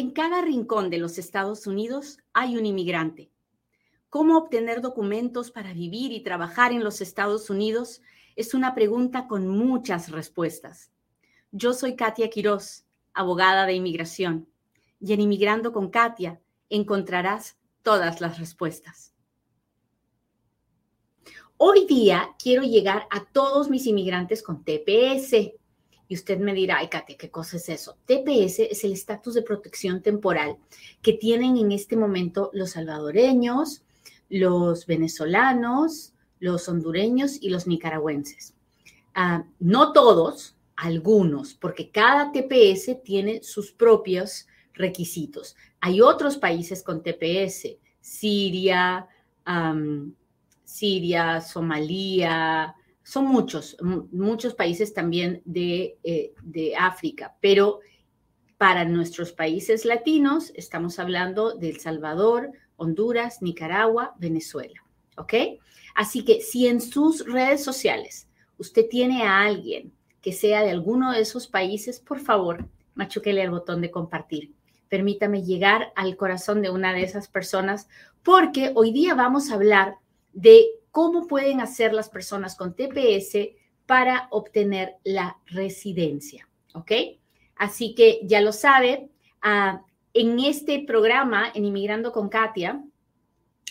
En 0.00 0.12
cada 0.12 0.40
rincón 0.40 0.88
de 0.88 0.96
los 0.96 1.18
Estados 1.18 1.66
Unidos 1.66 2.16
hay 2.32 2.56
un 2.56 2.64
inmigrante. 2.64 3.30
¿Cómo 4.08 4.38
obtener 4.38 4.80
documentos 4.80 5.50
para 5.50 5.74
vivir 5.74 6.10
y 6.12 6.22
trabajar 6.22 6.72
en 6.72 6.82
los 6.82 7.02
Estados 7.02 7.50
Unidos? 7.50 8.00
Es 8.34 8.54
una 8.54 8.74
pregunta 8.74 9.28
con 9.28 9.46
muchas 9.46 10.10
respuestas. 10.10 10.90
Yo 11.52 11.74
soy 11.74 11.96
Katia 11.96 12.30
Quiroz, 12.30 12.86
abogada 13.12 13.66
de 13.66 13.74
inmigración, 13.74 14.48
y 15.00 15.12
en 15.12 15.20
Inmigrando 15.20 15.70
con 15.70 15.90
Katia 15.90 16.40
encontrarás 16.70 17.58
todas 17.82 18.22
las 18.22 18.38
respuestas. 18.38 19.12
Hoy 21.58 21.84
día 21.84 22.36
quiero 22.42 22.62
llegar 22.62 23.06
a 23.10 23.26
todos 23.26 23.68
mis 23.68 23.86
inmigrantes 23.86 24.42
con 24.42 24.64
TPS, 24.64 25.59
y 26.10 26.14
usted 26.16 26.40
me 26.40 26.52
dirá, 26.54 26.78
ay, 26.78 26.88
Katia, 26.88 27.16
¿qué 27.16 27.30
cosa 27.30 27.56
es 27.56 27.68
eso? 27.68 27.96
TPS 28.04 28.58
es 28.68 28.82
el 28.82 28.94
estatus 28.94 29.34
de 29.34 29.42
protección 29.42 30.02
temporal 30.02 30.56
que 31.02 31.12
tienen 31.12 31.56
en 31.56 31.70
este 31.70 31.94
momento 31.94 32.50
los 32.52 32.70
salvadoreños, 32.70 33.84
los 34.28 34.86
venezolanos, 34.86 36.12
los 36.40 36.68
hondureños 36.68 37.40
y 37.40 37.50
los 37.50 37.68
nicaragüenses. 37.68 38.54
Ah, 39.14 39.44
no 39.60 39.92
todos, 39.92 40.56
algunos, 40.74 41.54
porque 41.54 41.90
cada 41.90 42.32
TPS 42.32 43.04
tiene 43.04 43.44
sus 43.44 43.70
propios 43.70 44.48
requisitos. 44.74 45.54
Hay 45.80 46.00
otros 46.00 46.38
países 46.38 46.82
con 46.82 47.04
TPS, 47.04 47.76
Siria, 48.00 49.06
Siria, 50.64 51.40
Somalia, 51.40 52.74
son 53.10 53.26
muchos, 53.26 53.76
muchos 54.12 54.54
países 54.54 54.94
también 54.94 55.42
de, 55.44 55.98
eh, 56.04 56.32
de 56.44 56.76
África, 56.76 57.34
pero 57.40 57.80
para 58.56 58.84
nuestros 58.84 59.32
países 59.32 59.84
latinos 59.84 60.52
estamos 60.54 61.00
hablando 61.00 61.56
de 61.56 61.70
El 61.70 61.80
Salvador, 61.80 62.52
Honduras, 62.76 63.42
Nicaragua, 63.42 64.14
Venezuela. 64.20 64.80
¿Ok? 65.16 65.34
Así 65.96 66.24
que 66.24 66.40
si 66.40 66.68
en 66.68 66.80
sus 66.80 67.26
redes 67.26 67.64
sociales 67.64 68.28
usted 68.58 68.86
tiene 68.88 69.24
a 69.24 69.40
alguien 69.40 69.92
que 70.22 70.32
sea 70.32 70.62
de 70.62 70.70
alguno 70.70 71.10
de 71.10 71.22
esos 71.22 71.48
países, 71.48 71.98
por 71.98 72.20
favor, 72.20 72.68
machuquele 72.94 73.42
el 73.42 73.50
botón 73.50 73.80
de 73.80 73.90
compartir. 73.90 74.52
Permítame 74.88 75.42
llegar 75.42 75.92
al 75.96 76.16
corazón 76.16 76.62
de 76.62 76.70
una 76.70 76.92
de 76.92 77.02
esas 77.02 77.26
personas, 77.26 77.88
porque 78.22 78.70
hoy 78.76 78.92
día 78.92 79.16
vamos 79.16 79.50
a 79.50 79.54
hablar 79.54 79.96
de 80.32 80.68
cómo 80.90 81.26
pueden 81.26 81.60
hacer 81.60 81.92
las 81.92 82.08
personas 82.08 82.56
con 82.56 82.74
TPS 82.74 83.50
para 83.86 84.28
obtener 84.30 84.96
la 85.04 85.38
residencia. 85.46 86.48
¿Ok? 86.74 86.92
Así 87.56 87.94
que 87.94 88.20
ya 88.24 88.40
lo 88.40 88.52
sabe, 88.52 89.10
ah, 89.42 89.82
en 90.14 90.38
este 90.40 90.84
programa, 90.86 91.50
en 91.54 91.64
Inmigrando 91.64 92.12
con 92.12 92.28
Katia, 92.28 92.82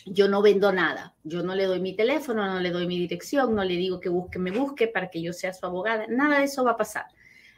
yo 0.06 0.28
no 0.28 0.42
vendo 0.42 0.72
nada. 0.72 1.16
Yo 1.23 1.44
no 1.44 1.56
le 1.56 1.66
doy 1.66 1.80
mi 1.80 1.95
teléfono, 1.95 2.45
no 2.45 2.59
le 2.59 2.72
doy 2.72 2.88
mi 2.88 2.98
dirección, 2.98 3.56
no 3.56 3.64
le 3.64 3.76
digo 3.76 4.00
que 4.00 4.09
busque, 4.09 4.39
me 4.39 4.52
busque 4.52 4.88
para 4.88 5.09
que 5.09 5.22
yo 5.22 5.33
sea 5.33 5.54
su 5.54 5.66
abogada. 5.66 6.06
Nada 6.08 6.39
de 6.39 6.45
eso 6.45 6.64
va 6.64 6.72
a 6.72 6.78
pasar. 6.78 7.06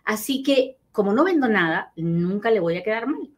Así 0.04 0.42
que, 0.42 0.78
como 0.92 1.14
no 1.14 1.24
vendo 1.24 1.48
nada, 1.48 1.94
nunca 1.96 2.50
le 2.50 2.60
voy 2.60 2.78
a 2.78 2.84
quedar 2.84 3.08
mal 3.08 3.30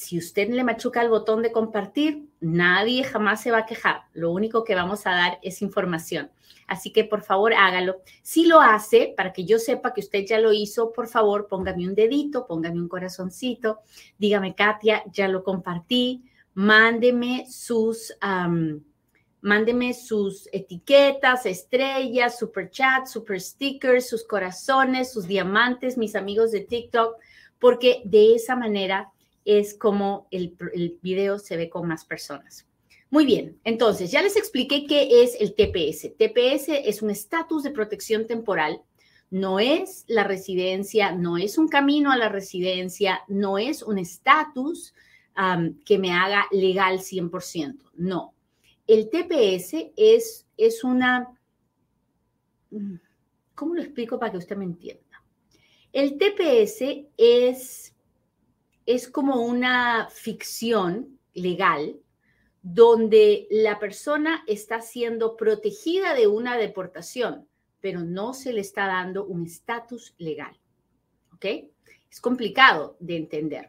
si 0.00 0.16
usted 0.16 0.48
le 0.48 0.64
machuca 0.64 1.02
el 1.02 1.10
botón 1.10 1.42
de 1.42 1.52
compartir, 1.52 2.26
nadie 2.40 3.04
jamás 3.04 3.42
se 3.42 3.50
va 3.50 3.58
a 3.58 3.66
quejar. 3.66 4.04
Lo 4.14 4.30
único 4.30 4.64
que 4.64 4.74
vamos 4.74 5.06
a 5.06 5.10
dar 5.10 5.38
es 5.42 5.60
información. 5.60 6.30
Así 6.66 6.90
que 6.90 7.04
por 7.04 7.20
favor 7.20 7.52
hágalo. 7.52 8.00
Si 8.22 8.46
lo 8.46 8.62
hace, 8.62 9.12
para 9.14 9.34
que 9.34 9.44
yo 9.44 9.58
sepa 9.58 9.92
que 9.92 10.00
usted 10.00 10.24
ya 10.24 10.38
lo 10.38 10.54
hizo, 10.54 10.90
por 10.90 11.06
favor 11.06 11.48
póngame 11.48 11.86
un 11.86 11.94
dedito, 11.94 12.46
póngame 12.46 12.80
un 12.80 12.88
corazoncito, 12.88 13.80
dígame 14.16 14.54
Katia, 14.54 15.04
ya 15.12 15.28
lo 15.28 15.44
compartí, 15.44 16.24
mándeme 16.54 17.44
sus, 17.50 18.16
mándeme 19.42 19.92
sus 19.92 20.48
etiquetas, 20.50 21.44
estrellas, 21.44 22.38
super 22.38 22.70
chat, 22.70 23.06
super 23.06 23.38
stickers, 23.38 24.08
sus 24.08 24.24
corazones, 24.24 25.12
sus 25.12 25.26
diamantes, 25.26 25.98
mis 25.98 26.16
amigos 26.16 26.52
de 26.52 26.60
TikTok, 26.60 27.16
porque 27.58 28.00
de 28.06 28.36
esa 28.36 28.56
manera 28.56 29.12
es 29.58 29.74
como 29.74 30.28
el, 30.30 30.56
video 31.02 31.38
se 31.40 31.56
ve 31.56 31.68
con 31.68 31.88
más 31.88 32.04
personas. 32.04 32.68
Muy 33.10 33.26
bien, 33.26 33.58
entonces 33.64 34.12
ya 34.12 34.22
les 34.22 34.36
expliqué 34.36 34.86
qué 34.86 35.24
es 35.24 35.36
el 35.40 35.54
TPS. 35.54 36.16
TPS 36.16 36.68
es 36.68 37.02
un 37.02 37.10
estatus 37.10 37.64
de 37.64 37.72
protección 37.72 38.28
temporal, 38.28 38.80
no 39.28 39.58
es 39.58 40.04
la 40.06 40.22
residencia, 40.22 41.10
no 41.10 41.36
es 41.36 41.58
un 41.58 41.66
camino 41.66 42.12
a 42.12 42.16
la 42.16 42.28
residencia, 42.28 43.22
no 43.26 43.58
es 43.58 43.82
un 43.82 43.98
estatus 43.98 44.94
que 45.84 45.98
me 45.98 46.12
haga 46.12 46.46
legal 46.52 47.00
100%, 47.00 47.90
no. 47.94 48.34
El 48.86 49.08
TPS 49.08 49.90
es, 49.96 50.46
es 50.56 50.84
una... 50.84 51.28
¿Cómo 53.54 53.74
lo 53.74 53.82
explico 53.82 54.18
para 54.18 54.30
que 54.30 54.38
usted 54.38 54.56
me 54.56 54.64
entienda? 54.64 55.24
El 55.92 56.18
TPS 56.18 57.06
es 57.16 57.94
es 58.94 59.08
como 59.08 59.42
una 59.42 60.08
ficción 60.10 61.20
legal 61.32 62.00
donde 62.60 63.46
la 63.48 63.78
persona 63.78 64.42
está 64.48 64.80
siendo 64.80 65.36
protegida 65.36 66.14
de 66.14 66.26
una 66.26 66.56
deportación, 66.56 67.46
pero 67.80 68.00
no 68.00 68.34
se 68.34 68.52
le 68.52 68.60
está 68.60 68.88
dando 68.88 69.24
un 69.24 69.46
estatus 69.46 70.14
legal. 70.18 70.58
¿Ok? 71.32 71.46
Es 72.10 72.20
complicado 72.20 72.96
de 72.98 73.16
entender. 73.16 73.68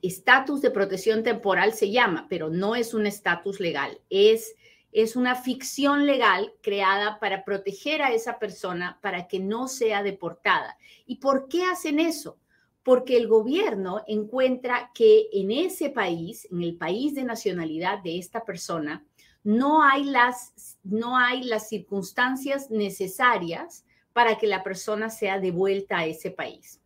Estatus 0.00 0.62
de 0.62 0.70
protección 0.70 1.22
temporal 1.22 1.74
se 1.74 1.90
llama, 1.90 2.26
pero 2.30 2.48
no 2.48 2.74
es 2.74 2.94
un 2.94 3.06
estatus 3.06 3.60
legal. 3.60 4.00
Es, 4.08 4.56
es 4.92 5.14
una 5.14 5.34
ficción 5.34 6.06
legal 6.06 6.54
creada 6.62 7.20
para 7.20 7.44
proteger 7.44 8.00
a 8.00 8.12
esa 8.12 8.38
persona 8.38 8.98
para 9.02 9.28
que 9.28 9.40
no 9.40 9.68
sea 9.68 10.02
deportada. 10.02 10.78
¿Y 11.04 11.16
por 11.16 11.48
qué 11.48 11.64
hacen 11.64 12.00
eso? 12.00 12.38
Porque 12.82 13.16
el 13.16 13.28
gobierno 13.28 14.02
encuentra 14.06 14.90
que 14.94 15.28
en 15.32 15.50
ese 15.50 15.90
país, 15.90 16.48
en 16.50 16.62
el 16.62 16.76
país 16.76 17.14
de 17.14 17.24
nacionalidad 17.24 18.02
de 18.02 18.18
esta 18.18 18.44
persona, 18.44 19.04
no 19.44 19.82
hay 19.82 20.04
las, 20.04 20.78
no 20.82 21.16
hay 21.16 21.44
las 21.44 21.68
circunstancias 21.68 22.70
necesarias 22.70 23.84
para 24.12 24.36
que 24.36 24.46
la 24.46 24.62
persona 24.62 25.10
sea 25.10 25.38
devuelta 25.40 25.98
a 25.98 26.06
ese 26.06 26.30
país. 26.30 26.80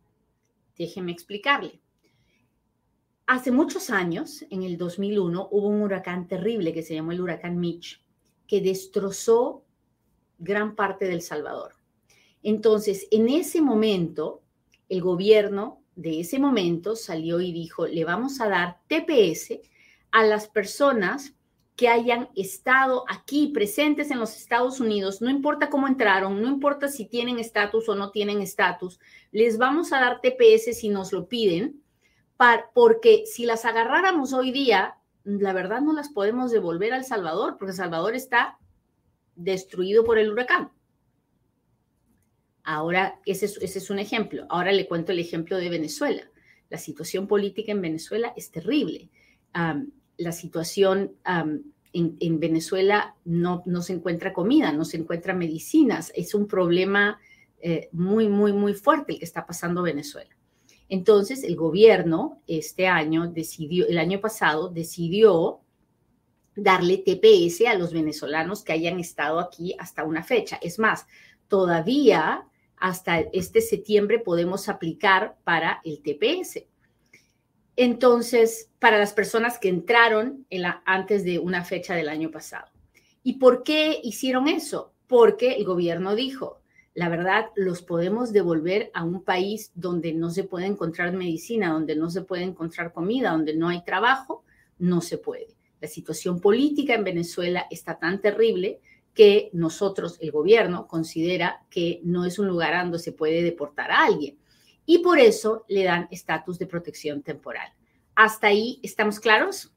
Déjeme 0.77 1.11
explicarle. 1.11 1.81
Hace 3.25 3.51
muchos 3.51 3.89
años, 3.89 4.45
en 4.49 4.63
el 4.63 4.77
2001, 4.77 5.49
hubo 5.51 5.67
un 5.67 5.81
huracán 5.81 6.27
terrible 6.27 6.73
que 6.73 6.83
se 6.83 6.95
llamó 6.95 7.11
el 7.11 7.21
huracán 7.21 7.59
Mitch, 7.59 8.01
que 8.47 8.61
destrozó 8.61 9.65
gran 10.37 10.75
parte 10.75 11.05
del 11.05 11.21
Salvador. 11.21 11.73
Entonces, 12.41 13.07
en 13.11 13.27
ese 13.27 13.61
momento, 13.61 14.41
el 14.87 15.01
gobierno 15.01 15.81
de 15.97 16.19
ese 16.19 16.37
momento 16.39 16.95
salió 16.95 17.41
y 17.41 17.51
dijo, 17.51 17.87
le 17.87 18.05
vamos 18.05 18.39
a 18.39 18.47
dar 18.47 18.79
TPS 18.87 19.59
a 20.11 20.23
las 20.23 20.47
personas 20.47 21.33
que 21.75 21.89
hayan 21.89 22.29
estado 22.35 23.03
aquí 23.09 23.47
presentes 23.47 24.09
en 24.11 24.19
los 24.19 24.37
Estados 24.37 24.79
Unidos, 24.79 25.21
no 25.21 25.29
importa 25.29 25.69
cómo 25.69 25.87
entraron, 25.87 26.41
no 26.41 26.47
importa 26.47 26.87
si 26.87 27.05
tienen 27.05 27.39
estatus 27.39 27.89
o 27.89 27.95
no 27.95 28.11
tienen 28.11 28.41
estatus, 28.41 28.99
les 29.31 29.57
vamos 29.57 29.91
a 29.91 29.99
dar 29.99 30.21
TPS 30.21 30.77
si 30.77 30.89
nos 30.89 31.11
lo 31.11 31.27
piden, 31.27 31.81
porque 32.73 33.23
si 33.25 33.45
las 33.45 33.65
agarráramos 33.65 34.33
hoy 34.33 34.51
día, 34.51 34.97
la 35.23 35.53
verdad 35.53 35.81
no 35.81 35.93
las 35.93 36.09
podemos 36.09 36.51
devolver 36.51 36.93
al 36.93 37.05
Salvador, 37.05 37.57
porque 37.57 37.73
Salvador 37.73 38.15
está 38.15 38.57
destruido 39.35 40.03
por 40.03 40.19
el 40.19 40.31
huracán. 40.31 40.71
Ahora, 42.69 43.21
ese 43.25 43.45
es, 43.45 43.89
un 43.89 43.97
ejemplo. 43.97 44.45
Ahora 44.49 44.73
le 44.73 44.89
cuento 44.89 45.13
el 45.13 45.19
ejemplo 45.19 45.55
de 45.55 45.69
Venezuela. 45.69 46.29
La 46.69 46.77
situación 46.77 47.25
política 47.25 47.71
en 47.71 47.81
Venezuela 47.81 48.33
es 48.35 48.51
terrible. 48.51 49.09
la 49.53 50.31
situación 50.33 51.13
en, 51.93 52.39
Venezuela 52.41 53.15
no, 53.23 53.63
no, 53.65 53.81
se 53.81 53.93
encuentra 53.93 54.33
comida, 54.33 54.73
no 54.73 54.83
se 54.83 54.97
encuentra 54.97 55.33
medicinas. 55.33 56.11
Es 56.13 56.35
un 56.35 56.45
problema 56.45 57.21
eh, 57.61 57.87
muy, 57.93 58.27
muy, 58.27 58.51
muy 58.51 58.73
fuerte 58.73 59.13
el 59.13 59.19
que 59.19 59.25
está 59.25 59.45
pasando 59.47 59.81
Venezuela. 59.81 60.35
Entonces, 60.89 61.45
el 61.45 61.55
gobierno 61.55 62.41
este 62.47 62.87
año 62.87 63.31
decidió, 63.31 63.87
el 63.87 63.97
año 63.97 64.19
pasado 64.19 64.67
decidió 64.67 65.61
darle 66.53 66.97
TPS 66.97 67.65
a 67.65 67.75
los 67.75 67.93
venezolanos 67.93 68.61
que 68.65 68.73
hayan 68.73 68.99
estado 68.99 69.39
aquí 69.39 69.73
hasta 69.79 70.03
una 70.03 70.25
fecha. 70.25 70.59
Es 70.61 70.79
más, 70.79 71.07
todavía 71.47 72.45
hasta 72.77 73.19
este 73.19 73.61
septiembre 73.61 74.19
podemos 74.19 74.69
aplicar 74.69 75.37
para 75.43 75.81
el 75.83 76.01
TPS. 76.01 76.63
Entonces, 77.75 78.69
para 78.79 78.97
las 78.97 79.13
personas 79.13 79.59
que 79.59 79.69
entraron 79.69 80.45
antes 80.85 81.23
de 81.23 81.39
una 81.39 81.63
fecha 81.63 81.95
del 81.95 82.09
año 82.09 82.31
pasado. 82.31 82.67
¿Y 83.23 83.33
por 83.33 83.63
qué 83.63 83.99
hicieron 84.03 84.47
eso? 84.47 84.93
Porque 85.07 85.53
el 85.55 85.65
gobierno 85.65 86.15
dijo, 86.15 86.61
la 86.93 87.09
verdad, 87.09 87.45
los 87.55 87.83
podemos 87.83 88.33
devolver 88.33 88.89
a 88.95 89.03
un 89.03 89.23
país 89.23 89.71
donde 89.75 90.13
no 90.13 90.31
se 90.31 90.43
puede 90.43 90.65
encontrar 90.65 91.13
medicina, 91.13 91.71
donde 91.71 91.95
no 91.95 92.09
se 92.09 92.23
puede 92.23 92.43
encontrar 92.43 92.93
comida, 92.93 93.31
donde 93.31 93.55
no 93.55 93.69
hay 93.69 93.83
trabajo, 93.83 94.43
no 94.79 95.01
se 95.01 95.19
puede. 95.19 95.55
La 95.79 95.87
situación 95.87 96.41
política 96.41 96.95
en 96.95 97.03
Venezuela 97.03 97.67
está 97.69 97.99
tan 97.99 98.19
terrible 98.19 98.79
que 99.17 99.49
nosotros, 99.51 100.19
el 100.21 100.29
gobierno, 100.29 100.87
considera 100.87 101.65
que 101.71 102.01
no 102.03 102.23
es 102.23 102.37
un 102.37 102.47
lugar 102.47 102.79
donde 102.79 102.99
se 102.99 103.11
puede 103.11 103.41
deportar 103.41 103.89
a 103.89 104.05
alguien 104.05 104.37
y 104.85 104.99
por 104.99 105.17
eso 105.17 105.65
le 105.67 105.85
dan 105.85 106.07
estatus 106.11 106.59
de 106.59 106.67
protección 106.67 107.23
temporal. 107.23 107.73
¿Hasta 108.13 108.45
ahí 108.45 108.79
estamos 108.83 109.19
claros? 109.19 109.73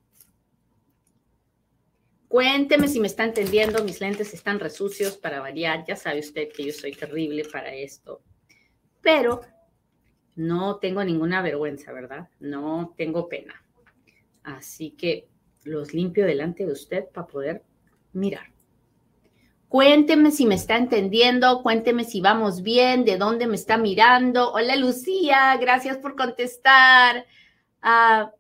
Cuénteme 2.29 2.87
si 2.87 3.01
me 3.01 3.07
está 3.07 3.25
entendiendo, 3.25 3.83
mis 3.83 4.03
lentes 4.03 4.35
están 4.35 4.61
resucios 4.61 5.17
para 5.17 5.41
variar, 5.41 5.87
ya 5.89 5.97
sabe 5.97 6.21
usted 6.21 6.51
que 6.55 6.67
yo 6.67 6.73
soy 6.75 6.93
terrible 6.93 7.47
para 7.51 7.75
esto, 7.75 8.21
pero 9.01 9.41
no 10.37 10.77
tengo 10.77 11.03
ninguna 11.03 11.41
vergüenza, 11.41 11.95
¿verdad? 11.95 12.29
No 12.41 12.93
tengo 12.95 13.27
pena. 13.27 13.55
Así 14.43 14.91
que 14.91 15.29
los 15.65 15.95
limpio 15.95 16.27
delante 16.27 16.67
de 16.67 16.73
usted 16.73 17.07
para 17.07 17.27
poder 17.27 17.63
mirar. 18.13 18.60
Cuénteme 19.71 20.33
si 20.33 20.47
me 20.47 20.57
está 20.57 20.77
entendiendo, 20.77 21.63
cuénteme 21.63 22.03
si 22.03 22.21
vamos 22.21 22.63
bien, 22.63 23.05
de 23.05 23.17
dónde 23.17 23.47
me 23.47 23.55
está 23.55 23.79
mirando. 23.79 24.53
Hola 24.53 24.75
Lucía, 24.75 25.57
gracias 25.59 25.97
por 25.99 26.17
contestar. 26.17 27.25
Ah, 27.81 28.33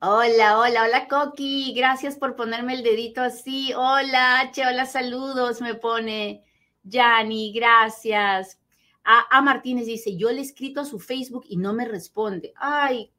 hola, 0.00 0.58
hola, 0.58 0.82
hola 0.82 1.06
Coqui, 1.06 1.72
gracias 1.76 2.16
por 2.16 2.34
ponerme 2.34 2.74
el 2.74 2.82
dedito 2.82 3.22
así. 3.22 3.72
Hola 3.72 4.40
H, 4.40 4.66
hola, 4.66 4.84
saludos, 4.84 5.60
me 5.60 5.76
pone 5.76 6.42
Yani, 6.82 7.52
gracias. 7.52 8.58
A, 9.04 9.38
a 9.38 9.40
Martínez 9.42 9.86
dice, 9.86 10.16
yo 10.16 10.32
le 10.32 10.38
he 10.38 10.42
escrito 10.42 10.80
a 10.80 10.84
su 10.84 10.98
Facebook 10.98 11.44
y 11.48 11.56
no 11.56 11.72
me 11.72 11.84
responde. 11.86 12.52
Ay, 12.56 13.12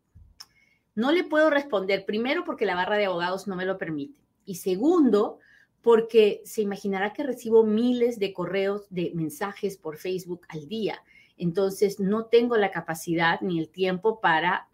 no 0.93 1.13
le 1.13 1.23
puedo 1.23 1.49
responder, 1.49 2.03
primero 2.05 2.43
porque 2.43 2.65
la 2.65 2.75
barra 2.75 2.97
de 2.97 3.05
abogados 3.05 3.47
no 3.47 3.55
me 3.55 3.65
lo 3.65 3.77
permite. 3.77 4.19
Y 4.43 4.55
segundo, 4.55 5.39
porque 5.81 6.41
se 6.45 6.61
imaginará 6.61 7.13
que 7.13 7.23
recibo 7.23 7.63
miles 7.63 8.19
de 8.19 8.33
correos, 8.33 8.87
de 8.89 9.11
mensajes 9.15 9.77
por 9.77 9.97
Facebook 9.97 10.41
al 10.49 10.67
día. 10.67 11.03
Entonces, 11.37 11.99
no 11.99 12.25
tengo 12.25 12.55
la 12.57 12.71
capacidad 12.71 13.41
ni 13.41 13.59
el 13.59 13.69
tiempo 13.69 14.19
para 14.21 14.67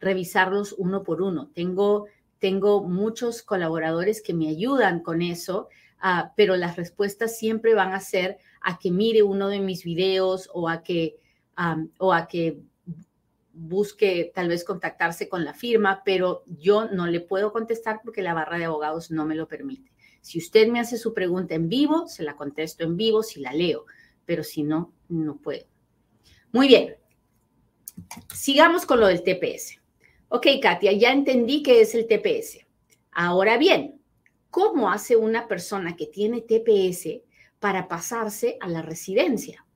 revisarlos 0.00 0.74
uno 0.78 1.02
por 1.02 1.20
uno. 1.20 1.50
Tengo, 1.54 2.06
tengo 2.38 2.82
muchos 2.82 3.42
colaboradores 3.42 4.22
que 4.22 4.32
me 4.32 4.48
ayudan 4.48 5.00
con 5.00 5.20
eso, 5.20 5.68
ah, 5.98 6.32
pero 6.36 6.56
las 6.56 6.76
respuestas 6.76 7.36
siempre 7.36 7.74
van 7.74 7.92
a 7.92 8.00
ser 8.00 8.38
a 8.62 8.78
que 8.78 8.90
mire 8.90 9.22
uno 9.22 9.48
de 9.48 9.60
mis 9.60 9.84
videos 9.84 10.48
o 10.54 10.70
a 10.70 10.82
que, 10.82 11.16
o 11.98 12.14
a 12.14 12.28
que 12.28 12.62
busque 13.52 14.32
tal 14.34 14.48
vez 14.48 14.64
contactarse 14.64 15.28
con 15.28 15.44
la 15.44 15.54
firma, 15.54 16.02
pero 16.04 16.44
yo 16.46 16.86
no 16.86 17.06
le 17.06 17.20
puedo 17.20 17.52
contestar 17.52 18.00
porque 18.02 18.22
la 18.22 18.34
barra 18.34 18.58
de 18.58 18.64
abogados 18.64 19.10
no 19.10 19.26
me 19.26 19.34
lo 19.36 19.46
permite. 19.48 19.93
Si 20.24 20.38
usted 20.38 20.68
me 20.68 20.80
hace 20.80 20.96
su 20.96 21.12
pregunta 21.12 21.54
en 21.54 21.68
vivo, 21.68 22.08
se 22.08 22.22
la 22.22 22.34
contesto 22.34 22.82
en 22.82 22.96
vivo 22.96 23.22
si 23.22 23.40
la 23.40 23.52
leo, 23.52 23.84
pero 24.24 24.42
si 24.42 24.62
no, 24.62 24.94
no 25.10 25.36
puedo. 25.36 25.66
Muy 26.50 26.66
bien. 26.66 26.96
Sigamos 28.34 28.86
con 28.86 29.00
lo 29.00 29.08
del 29.08 29.22
TPS. 29.22 29.82
Ok, 30.28 30.46
Katia, 30.62 30.92
ya 30.92 31.12
entendí 31.12 31.62
qué 31.62 31.82
es 31.82 31.94
el 31.94 32.06
TPS. 32.06 32.60
Ahora 33.12 33.58
bien, 33.58 34.00
¿cómo 34.48 34.90
hace 34.90 35.14
una 35.14 35.46
persona 35.46 35.94
que 35.94 36.06
tiene 36.06 36.40
TPS 36.40 37.20
para 37.58 37.86
pasarse 37.86 38.56
a 38.62 38.68
la 38.70 38.80
residencia? 38.80 39.66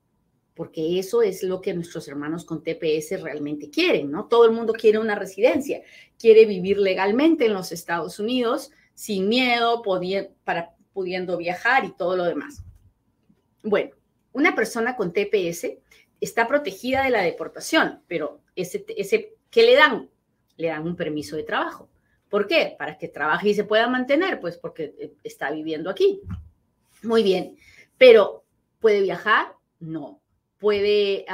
porque 0.55 0.99
eso 0.99 1.21
es 1.21 1.41
lo 1.41 1.61
que 1.61 1.73
nuestros 1.73 2.09
hermanos 2.09 2.43
con 2.43 2.61
TPS 2.61 3.21
realmente 3.21 3.69
quieren, 3.69 4.11
¿no? 4.11 4.25
Todo 4.25 4.43
el 4.43 4.51
mundo 4.51 4.73
quiere 4.73 4.99
una 4.99 5.15
residencia, 5.15 5.81
quiere 6.17 6.45
vivir 6.45 6.79
legalmente 6.79 7.45
en 7.45 7.53
los 7.53 7.71
Estados 7.71 8.19
Unidos 8.19 8.69
sin 8.99 9.29
miedo, 9.29 9.81
para, 10.43 10.75
pudiendo 10.91 11.37
viajar 11.37 11.85
y 11.85 11.93
todo 11.93 12.17
lo 12.17 12.25
demás. 12.25 12.65
Bueno, 13.63 13.91
una 14.33 14.53
persona 14.53 14.97
con 14.97 15.13
TPS 15.13 15.67
está 16.19 16.49
protegida 16.49 17.05
de 17.05 17.09
la 17.09 17.21
deportación, 17.21 18.01
pero 18.09 18.41
ese, 18.57 18.85
ese, 18.97 19.35
¿qué 19.49 19.63
le 19.63 19.77
dan? 19.77 20.09
Le 20.57 20.67
dan 20.67 20.85
un 20.85 20.97
permiso 20.97 21.37
de 21.37 21.43
trabajo. 21.43 21.87
¿Por 22.27 22.45
qué? 22.45 22.75
Para 22.77 22.97
que 22.97 23.07
trabaje 23.07 23.47
y 23.47 23.53
se 23.53 23.63
pueda 23.63 23.87
mantener, 23.87 24.41
pues 24.41 24.57
porque 24.57 24.93
eh, 24.99 25.13
está 25.23 25.49
viviendo 25.49 25.89
aquí. 25.89 26.19
Muy 27.01 27.23
bien, 27.23 27.55
pero 27.97 28.43
¿puede 28.81 29.01
viajar? 29.01 29.53
No. 29.79 30.19
¿Puede 30.57 31.25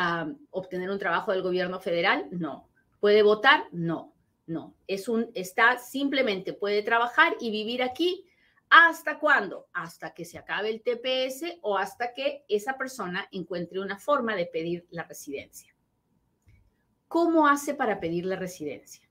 obtener 0.52 0.92
un 0.92 1.00
trabajo 1.00 1.32
del 1.32 1.42
gobierno 1.42 1.80
federal? 1.80 2.28
No. 2.30 2.70
¿Puede 3.00 3.24
votar? 3.24 3.64
No. 3.72 4.14
No. 4.48 4.76
Es 4.88 5.08
un, 5.08 5.32
está 5.34 5.78
simplemente, 5.78 6.54
puede 6.54 6.84
trabajar 6.84 7.36
y 7.40 7.52
vivir 7.52 7.82
aquí. 7.82 8.26
¿Hasta 8.70 9.20
cuándo? 9.20 9.68
Hasta 9.74 10.14
que 10.14 10.26
se 10.26 10.38
acabe 10.38 10.70
el 10.70 10.82
TPS 10.82 11.60
o 11.62 11.78
hasta 11.78 12.14
que 12.14 12.44
esa 12.48 12.78
persona 12.78 13.28
encuentre 13.32 13.80
una 13.80 13.98
forma 13.98 14.36
de 14.36 14.48
pedir 14.48 14.88
la 14.90 15.04
residencia. 15.04 15.74
¿Cómo 17.08 17.48
hace 17.48 17.76
para 17.76 18.00
pedir 18.00 18.26
la 18.26 18.36
residencia? 18.36 19.08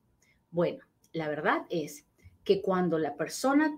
Bueno, 0.51 0.85
la 1.13 1.29
verdad 1.29 1.63
es 1.71 2.07
que 2.43 2.61
cuando 2.61 2.99
la 2.99 3.17
persona 3.17 3.75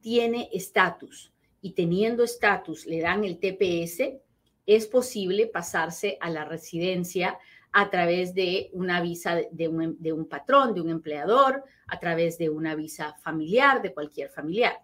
tiene 0.00 0.48
estatus 0.52 1.32
y 1.60 1.72
teniendo 1.72 2.22
estatus 2.22 2.86
le 2.86 3.00
dan 3.00 3.24
el 3.24 3.38
TPS, 3.38 4.20
es 4.66 4.86
posible 4.86 5.46
pasarse 5.46 6.18
a 6.20 6.30
la 6.30 6.44
residencia 6.44 7.38
a 7.72 7.90
través 7.90 8.34
de 8.34 8.70
una 8.72 9.00
visa 9.00 9.40
de 9.50 9.68
un, 9.68 10.28
patrón, 10.28 10.74
de 10.74 10.80
un 10.80 10.90
empleador, 10.90 11.64
a 11.86 11.98
través 11.98 12.38
de 12.38 12.48
una 12.48 12.74
visa 12.74 13.14
familiar, 13.20 13.82
de 13.82 13.92
cualquier 13.92 14.30
familiar. 14.30 14.80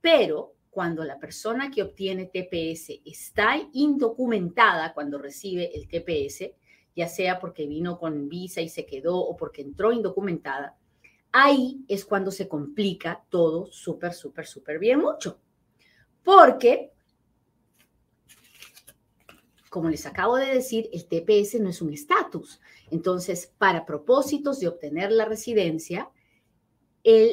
Pero 0.00 0.54
cuando 0.70 1.04
la 1.04 1.18
persona 1.18 1.70
que 1.70 1.82
obtiene 1.82 2.26
TPS 2.26 3.00
está 3.04 3.56
indocumentada 3.72 4.92
cuando 4.92 5.18
recibe 5.18 5.70
el 5.74 5.88
TPS, 5.88 6.50
ya 6.94 7.08
sea 7.08 7.38
porque 7.38 7.66
vino 7.66 7.98
con 7.98 8.28
visa 8.28 8.60
y 8.60 8.68
se 8.68 8.86
quedó 8.86 9.16
o 9.18 9.36
porque 9.36 9.62
entró 9.62 9.92
indocumentada, 9.92 10.76
ahí 11.32 11.84
es 11.88 12.04
cuando 12.04 12.30
se 12.30 12.48
complica 12.48 13.24
todo 13.28 13.66
súper, 13.70 14.12
súper, 14.12 14.46
súper 14.46 14.78
bien 14.78 15.00
mucho. 15.00 15.40
Porque 16.22 16.92
como 19.76 19.90
les 19.90 20.06
acabo 20.06 20.36
de 20.36 20.46
decir, 20.46 20.88
el 20.90 21.04
TPS 21.04 21.60
no 21.60 21.68
es 21.68 21.82
un 21.82 21.92
estatus. 21.92 22.62
Entonces, 22.90 23.52
para 23.58 23.84
propósitos 23.84 24.58
de 24.58 24.68
obtener 24.68 25.12
la 25.12 25.26
residencia, 25.26 26.08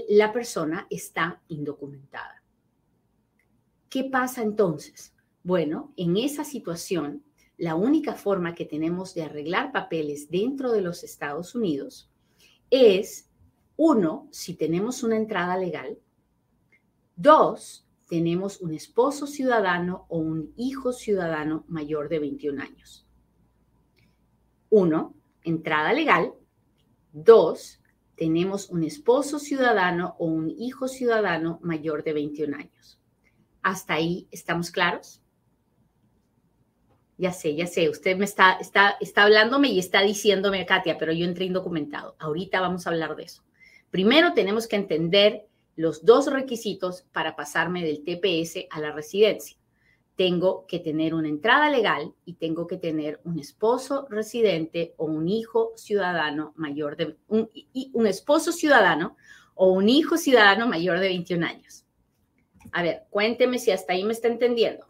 la 0.10 0.34
persona 0.34 0.86
está 0.90 1.42
indocumentada. 1.48 2.44
¿Qué 3.88 4.04
pasa 4.04 4.42
entonces? 4.42 5.14
Bueno, 5.42 5.94
en 5.96 6.18
esa 6.18 6.44
situación, 6.44 7.24
la 7.58 7.76
única 7.76 8.14
forma 8.14 8.56
que 8.56 8.66
tenemos 8.66 9.14
de 9.14 9.24
arreglar 9.24 9.72
papeles 9.72 10.30
dentro 10.30 10.74
de 10.74 10.82
los 10.82 11.06
Estados 11.06 11.56
Unidos 11.56 12.12
es, 12.70 13.30
uno, 13.78 14.28
si 14.32 14.56
tenemos 14.56 15.02
una 15.02 15.16
entrada 15.16 15.56
legal, 15.56 15.98
dos, 17.16 17.88
tenemos 18.14 18.62
un 18.62 18.76
esposo 18.76 19.26
ciudadano 19.26 20.06
o 20.08 20.20
un 20.20 20.54
hijo 20.56 20.94
ciudadano 20.94 21.66
mayor 21.68 22.10
de 22.10 22.20
21 22.20 22.62
años. 22.62 23.08
Uno, 24.70 25.16
entrada 25.44 25.94
legal. 25.94 26.32
Dos, 27.12 27.82
tenemos 28.16 28.70
un 28.70 28.84
esposo 28.84 29.40
ciudadano 29.40 30.16
o 30.20 30.28
un 30.28 30.52
hijo 30.52 30.88
ciudadano 30.88 31.60
mayor 31.64 32.04
de 32.04 32.14
21 32.14 32.56
años. 32.56 33.00
¿Hasta 33.64 33.96
ahí 33.96 34.28
estamos 34.30 34.70
claros? 34.70 35.24
Ya 37.18 37.34
sé, 37.34 37.56
ya 37.56 37.66
sé, 37.66 37.90
usted 37.90 38.16
me 38.16 38.26
está, 38.26 38.58
está, 38.62 38.96
está 39.02 39.24
hablándome 39.24 39.70
y 39.70 39.80
está 39.80 40.04
diciéndome, 40.04 40.68
Katia, 40.68 41.00
pero 41.00 41.14
yo 41.14 41.26
entré 41.26 41.46
indocumentado. 41.46 42.16
Ahorita 42.20 42.62
vamos 42.62 42.86
a 42.86 42.92
hablar 42.92 43.16
de 43.16 43.24
eso. 43.24 43.42
Primero 43.90 44.36
tenemos 44.36 44.68
que 44.68 44.76
entender 44.76 45.48
los 45.76 46.06
dos 46.06 46.32
requisitos 46.32 47.04
para 47.12 47.36
pasarme 47.36 47.84
del 47.84 48.04
TPS 48.04 48.68
a 48.70 48.80
la 48.80 48.92
residencia. 48.92 49.58
Tengo 50.16 50.68
que 50.68 50.80
tener 50.80 51.16
una 51.16 51.28
entrada 51.28 51.70
legal 51.70 52.14
y 52.26 52.34
tengo 52.34 52.68
que 52.68 52.78
tener 52.78 53.20
un 53.24 53.40
esposo 53.40 54.06
residente 54.10 54.94
o 54.98 55.06
un 55.06 55.28
hijo 55.28 55.74
ciudadano 55.76 56.54
mayor 56.56 56.96
de 56.96 57.18
un, 57.28 57.50
esposo 58.06 58.52
ciudadano 58.52 59.18
o 59.56 59.72
un 59.72 59.90
hijo 59.90 60.18
ciudadano 60.18 60.68
mayor 60.68 61.00
de 61.00 61.08
21 61.08 61.46
años. 61.46 61.86
A 62.72 62.84
ver, 62.84 63.06
cuénteme 63.10 63.58
si 63.58 63.72
hasta 63.72 63.94
ahí 63.94 64.04
me 64.04 64.14
está 64.14 64.28
entendiendo. 64.28 64.86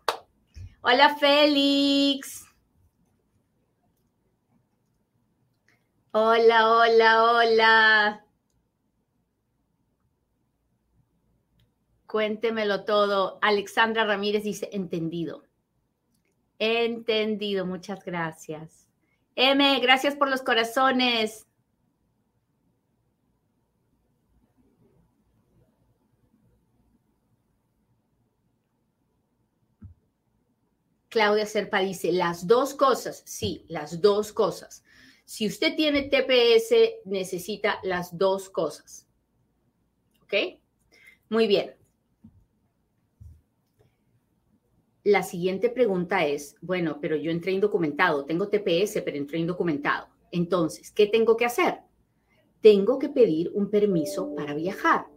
Hola, 0.82 1.16
Félix. 1.16 2.46
Hola, 6.12 6.70
hola, 6.70 7.24
hola. 7.24 8.26
Cuéntemelo 12.14 12.86
todo. 12.86 13.40
Alexandra 13.42 14.06
Ramírez 14.06 14.44
dice, 14.44 14.70
entendido. 14.72 15.46
Entendido, 16.60 17.66
muchas 17.66 18.06
gracias. 18.06 18.88
M, 19.36 19.80
gracias 19.80 20.16
por 20.16 20.30
los 20.30 20.44
corazones. 20.44 21.48
Claudia 31.10 31.48
Serpa 31.48 31.80
dice, 31.80 32.12
las 32.12 32.46
dos 32.46 32.76
cosas, 32.76 33.24
sí, 33.26 33.66
las 33.70 34.02
dos 34.02 34.32
cosas. 34.32 34.84
Si 35.26 35.48
usted 35.48 35.76
tiene 35.76 36.04
TPS, 36.04 36.76
necesita 37.06 37.80
las 37.82 38.16
dos 38.16 38.52
cosas. 38.52 39.08
¿Ok? 40.22 40.60
Muy 41.30 41.48
bien. 41.48 41.76
La 45.04 45.22
siguiente 45.22 45.70
pregunta 45.70 46.26
es, 46.26 46.56
bueno, 46.62 47.00
pero 47.02 47.18
yo 47.18 47.30
entré 47.30 47.52
indocumentado, 47.52 48.24
tengo 48.24 48.48
TPS, 48.48 49.02
pero 49.04 49.18
entré 49.18 49.38
indocumentado. 49.38 50.08
Entonces, 50.32 50.92
¿qué 50.92 51.08
tengo 51.08 51.36
que 51.36 51.46
hacer? 51.46 51.80
Tengo 52.62 53.00
que 53.00 53.10
pedir 53.10 53.52
un 53.54 53.70
permiso 53.70 54.34
para 54.34 54.54
viajar. 54.54 55.08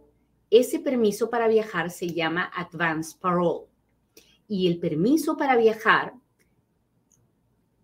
Ese 0.49 0.79
permiso 0.79 1.29
para 1.29 1.47
viajar 1.47 1.89
se 1.89 2.09
llama 2.09 2.51
Advance 2.53 3.17
Parole 3.17 3.67
y 4.47 4.67
el 4.67 4.77
permiso 4.77 5.37
para 5.37 5.55
viajar 5.55 6.13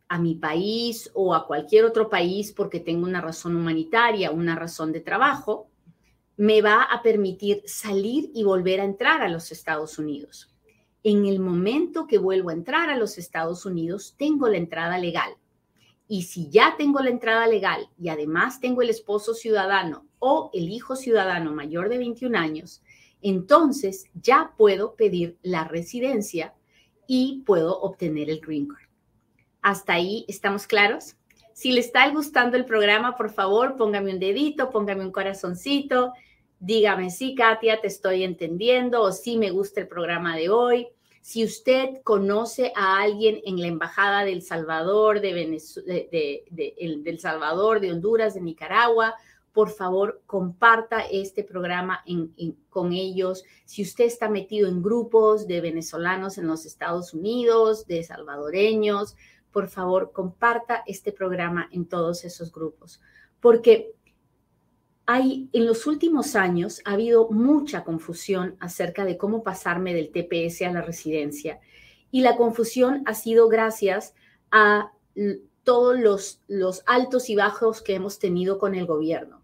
a 0.09 0.19
mi 0.19 0.35
país 0.35 1.09
o 1.13 1.33
a 1.33 1.47
cualquier 1.47 1.85
otro 1.85 2.09
país 2.09 2.51
porque 2.51 2.81
tengo 2.81 3.05
una 3.05 3.21
razón 3.21 3.55
humanitaria, 3.55 4.31
una 4.31 4.55
razón 4.55 4.91
de 4.91 4.99
trabajo, 4.99 5.69
me 6.35 6.61
va 6.61 6.83
a 6.83 7.01
permitir 7.01 7.63
salir 7.65 8.29
y 8.33 8.43
volver 8.43 8.81
a 8.81 8.85
entrar 8.85 9.21
a 9.21 9.29
los 9.29 9.51
Estados 9.51 9.97
Unidos. 9.97 10.52
En 11.03 11.25
el 11.25 11.39
momento 11.39 12.07
que 12.07 12.17
vuelvo 12.17 12.49
a 12.49 12.53
entrar 12.53 12.89
a 12.89 12.97
los 12.97 13.17
Estados 13.17 13.65
Unidos, 13.65 14.15
tengo 14.17 14.47
la 14.47 14.57
entrada 14.57 14.97
legal. 14.97 15.33
Y 16.07 16.23
si 16.23 16.49
ya 16.49 16.75
tengo 16.77 16.99
la 17.01 17.09
entrada 17.09 17.45
legal 17.47 17.89
y 17.99 18.09
además 18.09 18.59
tengo 18.59 18.81
el 18.81 18.89
esposo 18.89 19.33
ciudadano 19.33 20.05
o 20.19 20.49
el 20.53 20.69
hijo 20.69 20.95
ciudadano 20.95 21.53
mayor 21.53 21.89
de 21.89 21.97
21 21.97 22.37
años, 22.37 22.81
entonces 23.21 24.05
ya 24.13 24.53
puedo 24.57 24.95
pedir 24.95 25.37
la 25.41 25.63
residencia 25.63 26.53
y 27.07 27.43
puedo 27.45 27.79
obtener 27.81 28.29
el 28.29 28.39
green 28.39 28.67
card. 28.67 28.87
¿Hasta 29.61 29.93
ahí 29.93 30.25
estamos 30.27 30.67
claros? 30.67 31.15
Si 31.53 31.71
le 31.71 31.79
está 31.79 32.09
gustando 32.09 32.57
el 32.57 32.65
programa, 32.65 33.15
por 33.15 33.29
favor, 33.29 33.77
póngame 33.77 34.13
un 34.13 34.19
dedito, 34.19 34.69
póngame 34.69 35.05
un 35.05 35.11
corazoncito, 35.11 36.13
dígame, 36.63 37.11
sí, 37.11 37.35
Katia, 37.35 37.81
te 37.81 37.87
estoy 37.87 38.23
entendiendo 38.23 39.01
o 39.01 39.11
sí 39.11 39.37
me 39.37 39.51
gusta 39.51 39.81
el 39.81 39.87
programa 39.87 40.37
de 40.37 40.49
hoy. 40.49 40.87
Si 41.21 41.43
usted 41.43 42.01
conoce 42.03 42.71
a 42.75 43.01
alguien 43.01 43.41
en 43.45 43.59
la 43.59 43.67
Embajada 43.67 44.23
del 44.23 44.41
Salvador, 44.41 45.19
de, 45.19 45.33
del 46.49 47.19
Salvador, 47.19 47.79
de 47.81 47.91
Honduras, 47.91 48.33
de 48.33 48.41
Nicaragua, 48.41 49.15
por 49.51 49.69
favor, 49.69 50.21
comparta 50.25 51.01
este 51.01 51.43
programa 51.43 52.03
con 52.69 52.93
ellos. 52.93 53.43
Si 53.65 53.83
usted 53.83 54.05
está 54.05 54.29
metido 54.29 54.67
en 54.67 54.81
grupos 54.81 55.47
de 55.47 55.61
venezolanos 55.61 56.37
en 56.37 56.47
los 56.47 56.65
Estados 56.65 57.13
Unidos, 57.13 57.85
de 57.87 58.03
salvadoreños, 58.03 59.15
por 59.51 59.67
favor, 59.67 60.11
comparta 60.11 60.83
este 60.87 61.11
programa 61.11 61.69
en 61.71 61.85
todos 61.85 62.25
esos 62.25 62.51
grupos, 62.51 62.99
porque 63.39 63.93
hay, 65.05 65.49
en 65.53 65.65
los 65.65 65.85
últimos 65.85 66.35
años 66.35 66.81
ha 66.85 66.93
habido 66.93 67.29
mucha 67.29 67.83
confusión 67.83 68.55
acerca 68.59 69.05
de 69.05 69.17
cómo 69.17 69.43
pasarme 69.43 69.93
del 69.93 70.11
TPS 70.11 70.61
a 70.61 70.71
la 70.71 70.81
residencia 70.81 71.59
y 72.11 72.21
la 72.21 72.37
confusión 72.37 73.03
ha 73.05 73.13
sido 73.13 73.49
gracias 73.49 74.13
a 74.51 74.91
todos 75.63 75.99
los, 75.99 76.41
los 76.47 76.83
altos 76.85 77.29
y 77.29 77.35
bajos 77.35 77.81
que 77.81 77.95
hemos 77.95 78.19
tenido 78.19 78.59
con 78.59 78.75
el 78.75 78.85
gobierno. 78.85 79.43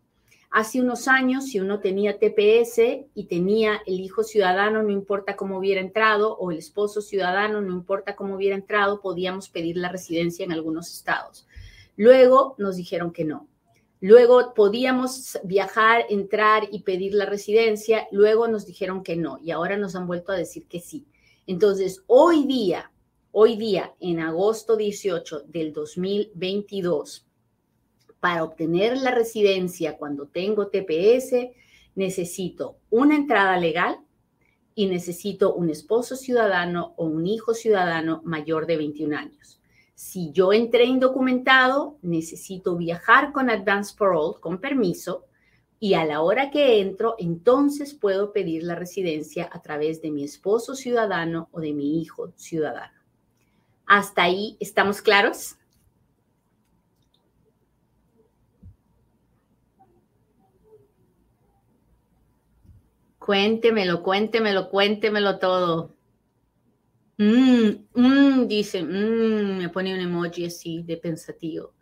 Hace 0.52 0.82
unos 0.82 1.08
años, 1.08 1.46
si 1.46 1.60
uno 1.60 1.80
tenía 1.80 2.18
TPS 2.18 3.06
y 3.14 3.26
tenía 3.26 3.82
el 3.86 4.00
hijo 4.00 4.24
ciudadano, 4.24 4.82
no 4.82 4.90
importa 4.90 5.36
cómo 5.36 5.60
hubiera 5.60 5.80
entrado, 5.80 6.36
o 6.38 6.50
el 6.52 6.58
esposo 6.58 7.02
ciudadano, 7.02 7.62
no 7.62 7.72
importa 7.72 8.16
cómo 8.16 8.36
hubiera 8.36 8.56
entrado, 8.56 9.00
podíamos 9.00 9.50
pedir 9.50 9.78
la 9.78 9.90
residencia 9.90 10.44
en 10.44 10.52
algunos 10.52 10.92
estados. 10.92 11.48
Luego 11.98 12.56
nos 12.58 12.78
dijeron 12.78 13.12
que 13.12 13.26
no. 13.26 13.49
Luego 14.02 14.54
podíamos 14.54 15.38
viajar, 15.44 16.06
entrar 16.10 16.68
y 16.72 16.84
pedir 16.84 17.14
la 17.14 17.26
residencia. 17.26 18.08
Luego 18.12 18.48
nos 18.48 18.66
dijeron 18.66 19.04
que 19.04 19.18
no 19.18 19.40
y 19.42 19.52
ahora 19.52 19.78
nos 19.78 19.96
han 19.96 20.08
vuelto 20.08 20.32
a 20.32 20.38
decir 20.38 20.68
que 20.68 20.80
sí. 20.80 21.06
Entonces, 21.48 22.04
hoy 22.08 22.46
día, 22.46 22.92
hoy 23.32 23.58
día, 23.58 23.94
en 24.00 24.20
agosto 24.20 24.78
18 24.78 25.42
del 25.48 25.74
2022, 25.74 27.28
para 28.20 28.44
obtener 28.44 28.98
la 28.98 29.12
residencia 29.12 29.98
cuando 29.98 30.28
tengo 30.28 30.68
TPS, 30.68 31.50
necesito 31.96 32.78
una 32.90 33.16
entrada 33.16 33.58
legal 33.58 34.00
y 34.76 34.86
necesito 34.86 35.54
un 35.54 35.70
esposo 35.70 36.16
ciudadano 36.16 36.94
o 36.96 37.06
un 37.06 37.28
hijo 37.28 37.54
ciudadano 37.54 38.22
mayor 38.24 38.66
de 38.66 38.78
21 38.78 39.18
años. 39.18 39.59
Si 40.00 40.32
yo 40.32 40.54
entré 40.54 40.86
indocumentado, 40.86 41.98
necesito 42.02 42.78
viajar 42.78 43.34
con 43.34 43.50
Advance 43.50 43.94
Parole, 43.98 44.40
con 44.40 44.58
permiso, 44.58 45.26
y 45.78 45.96
a 45.96 46.06
la 46.06 46.22
hora 46.22 46.52
que 46.52 46.80
entro, 46.80 47.16
entonces 47.20 47.94
puedo 47.94 48.32
pedir 48.32 48.64
la 48.64 48.76
residencia 48.76 49.50
a 49.52 49.62
través 49.62 50.02
de 50.02 50.10
mi 50.12 50.24
esposo 50.24 50.74
ciudadano 50.74 51.50
o 51.52 51.60
de 51.60 51.74
mi 51.74 52.00
hijo 52.02 52.32
ciudadano. 52.38 52.98
¿Hasta 53.86 54.24
ahí 54.24 54.56
estamos 54.62 55.02
claros? 55.02 55.58
Cuéntemelo, 63.18 64.02
cuéntemelo, 64.02 64.70
cuéntemelo 64.70 65.40
todo. 65.40 65.99
Mm, 67.20 67.90
mm, 67.96 68.48
dice, 68.48 68.82
mm, 68.82 69.58
me 69.58 69.70
pone 69.70 69.94
un 69.94 70.00
emoji 70.00 70.46
así 70.46 70.84
de 70.84 70.96
pensativo. 70.96 71.74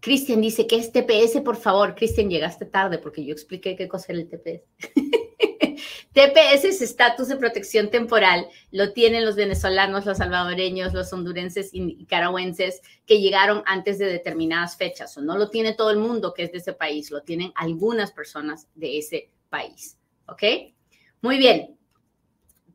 Cristian 0.00 0.40
dice 0.40 0.68
que 0.68 0.76
es 0.76 0.92
TPS, 0.92 1.42
por 1.42 1.56
favor. 1.56 1.96
Cristian, 1.96 2.30
llegaste 2.30 2.64
tarde 2.64 2.98
porque 2.98 3.24
yo 3.24 3.32
expliqué 3.32 3.74
qué 3.74 3.88
cosa 3.88 4.12
era 4.12 4.20
el 4.20 4.28
TPS. 4.28 4.62
TPS 6.12 6.64
es 6.68 6.80
estatus 6.80 7.26
de 7.26 7.36
protección 7.36 7.90
temporal, 7.90 8.48
lo 8.70 8.92
tienen 8.92 9.24
los 9.24 9.34
venezolanos, 9.34 10.06
los 10.06 10.18
salvadoreños, 10.18 10.94
los 10.94 11.12
hondurenses 11.12 11.70
y 11.72 11.80
nicaragüenses 11.80 12.82
que 13.04 13.20
llegaron 13.20 13.62
antes 13.66 13.98
de 13.98 14.06
determinadas 14.06 14.76
fechas. 14.76 15.16
O 15.16 15.22
no 15.22 15.36
lo 15.36 15.50
tiene 15.50 15.74
todo 15.74 15.90
el 15.90 15.98
mundo 15.98 16.34
que 16.34 16.44
es 16.44 16.52
de 16.52 16.58
ese 16.58 16.72
país, 16.72 17.10
lo 17.10 17.22
tienen 17.22 17.52
algunas 17.56 18.12
personas 18.12 18.68
de 18.76 18.98
ese 18.98 19.30
país. 19.48 19.98
¿Ok? 20.26 20.44
Muy 21.22 21.38
bien. 21.38 21.76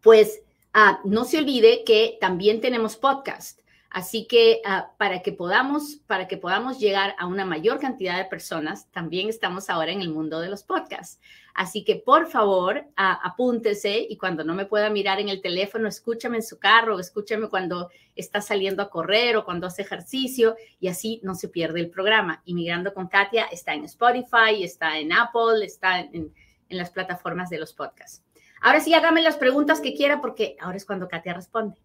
Pues 0.02 0.42
ah, 0.74 1.00
no 1.04 1.26
se 1.26 1.40
olvide 1.40 1.84
que 1.84 2.18
también 2.22 2.62
tenemos 2.62 2.96
podcast. 2.96 3.60
Así 3.96 4.28
que 4.28 4.62
ah, 4.66 4.92
para, 4.98 5.22
que 5.22 5.32
podamos, 5.32 6.02
para 6.06 6.28
que 6.28 6.36
podamos 6.36 6.80
llegar 6.80 7.16
a 7.18 7.28
una 7.28 7.46
mayor 7.46 7.80
cantidad 7.80 8.18
de 8.18 8.26
personas, 8.26 8.92
también 8.92 9.30
estamos 9.30 9.70
ahora 9.70 9.94
en 9.94 10.02
el 10.02 10.10
mundo 10.10 10.42
de 10.42 10.50
los 10.50 10.64
podcasts. 10.64 11.22
Así 11.54 11.86
que 11.86 11.96
por 11.96 12.28
favor, 12.28 12.86
apúntese 12.98 14.06
y 14.10 14.18
cuando 14.18 14.44
no 14.44 14.54
me 14.54 14.66
pueda 14.66 14.90
mirar 14.90 15.22
en 15.22 15.30
el 15.30 15.42
teléfono, 15.42 15.88
escúchame 15.88 16.36
en 16.36 16.44
su 16.44 16.60
carro, 16.60 17.00
escúchame 17.00 17.48
cuando 17.48 17.90
está 18.18 18.42
saliendo 18.42 18.84
a 18.84 18.90
correr 18.90 19.38
o 19.38 19.46
cuando 19.46 19.66
hace 19.66 19.84
ejercicio 19.84 20.58
y 20.82 20.90
así 20.90 21.22
no 21.24 21.34
se 21.34 21.48
pierde 21.48 21.80
el 21.80 21.90
programa. 21.90 22.42
Inmigrando 22.44 22.94
con 22.94 23.08
Katia 23.08 23.46
está 23.46 23.74
en 23.74 23.86
Spotify, 23.86 24.62
está 24.62 25.00
en 25.00 25.14
Apple, 25.14 25.64
está 25.64 26.02
en 26.02 26.34
las 26.68 26.90
plataformas 26.90 27.50
de 27.50 27.60
los 27.60 27.74
podcasts. 27.74 28.25
Ahora 28.66 28.80
sí, 28.80 28.96
hágame 28.96 29.22
las 29.22 29.38
preguntas 29.38 29.80
que 29.80 29.94
quiera 29.94 30.22
porque 30.22 30.58
ahora 30.60 30.76
es 30.76 30.86
cuando 30.88 31.08
Katia 31.08 31.36
responde. 31.36 31.80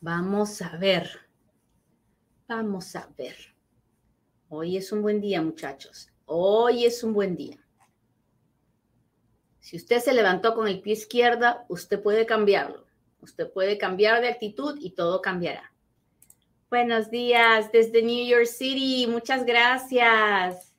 Vamos 0.00 0.62
a 0.62 0.76
ver. 0.76 1.10
Vamos 2.46 2.94
a 2.94 3.08
ver. 3.18 3.34
Hoy 4.50 4.76
es 4.76 4.92
un 4.92 5.02
buen 5.02 5.20
día, 5.20 5.42
muchachos. 5.42 6.12
Hoy 6.26 6.84
es 6.84 7.02
un 7.02 7.12
buen 7.12 7.34
día. 7.34 7.58
Si 9.58 9.76
usted 9.76 9.98
se 9.98 10.14
levantó 10.14 10.54
con 10.54 10.68
el 10.68 10.80
pie 10.80 10.92
izquierda, 10.92 11.66
usted 11.68 12.00
puede 12.00 12.26
cambiarlo. 12.26 12.87
Usted 13.20 13.50
puede 13.52 13.78
cambiar 13.78 14.20
de 14.20 14.28
actitud 14.28 14.78
y 14.80 14.90
todo 14.90 15.20
cambiará. 15.20 15.72
Buenos 16.70 17.10
días 17.10 17.72
desde 17.72 18.02
New 18.02 18.26
York 18.26 18.46
City. 18.46 19.06
Muchas 19.06 19.44
gracias. 19.44 20.74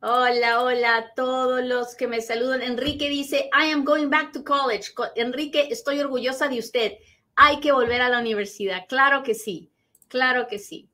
Hola, 0.00 0.62
hola 0.62 0.96
a 0.96 1.14
todos 1.14 1.64
los 1.64 1.96
que 1.96 2.06
me 2.06 2.20
saludan. 2.20 2.62
Enrique 2.62 3.08
dice, 3.08 3.50
I 3.52 3.72
am 3.72 3.84
going 3.84 4.08
back 4.08 4.32
to 4.32 4.44
college. 4.44 4.92
Enrique, 5.16 5.68
estoy 5.70 5.98
orgullosa 5.98 6.48
de 6.48 6.60
usted. 6.60 6.92
Hay 7.34 7.58
que 7.58 7.72
volver 7.72 8.00
a 8.00 8.08
la 8.08 8.20
universidad. 8.20 8.86
Claro 8.88 9.24
que 9.24 9.34
sí, 9.34 9.72
claro 10.06 10.46
que 10.46 10.58
sí. 10.60 10.88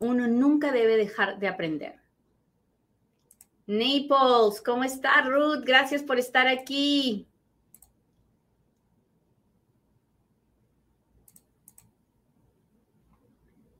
Uno 0.00 0.26
nunca 0.26 0.70
debe 0.70 0.96
dejar 0.96 1.38
de 1.38 1.48
aprender. 1.48 1.94
Naples, 3.66 4.60
¿cómo 4.62 4.84
está 4.84 5.22
Ruth? 5.22 5.62
Gracias 5.64 6.02
por 6.02 6.18
estar 6.18 6.48
aquí. 6.48 7.26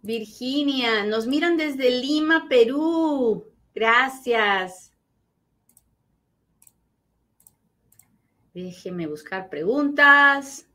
Virginia, 0.02 1.04
nos 1.04 1.28
miran 1.28 1.56
desde 1.56 1.88
Lima, 1.90 2.48
Perú. 2.48 3.46
Gracias. 3.72 4.92
Déjeme 8.52 9.06
buscar 9.06 9.48
preguntas. 9.48 10.66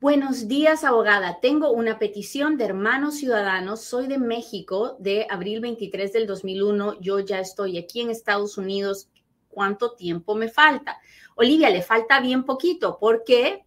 Buenos 0.00 0.48
días, 0.48 0.82
abogada. 0.82 1.38
Tengo 1.40 1.70
una 1.70 2.00
petición 2.00 2.56
de 2.56 2.64
hermanos 2.64 3.14
ciudadanos. 3.14 3.80
Soy 3.80 4.08
de 4.08 4.18
México, 4.18 4.96
de 4.98 5.26
abril 5.30 5.60
23 5.60 6.12
del 6.12 6.26
2001. 6.26 7.00
Yo 7.00 7.20
ya 7.20 7.38
estoy 7.38 7.78
aquí 7.78 8.00
en 8.00 8.10
Estados 8.10 8.58
Unidos. 8.58 9.08
¿Cuánto 9.48 9.92
tiempo 9.92 10.34
me 10.34 10.48
falta? 10.48 10.98
Olivia, 11.36 11.70
le 11.70 11.80
falta 11.80 12.20
bien 12.20 12.44
poquito. 12.44 12.98
¿Por 12.98 13.22
qué? 13.24 13.65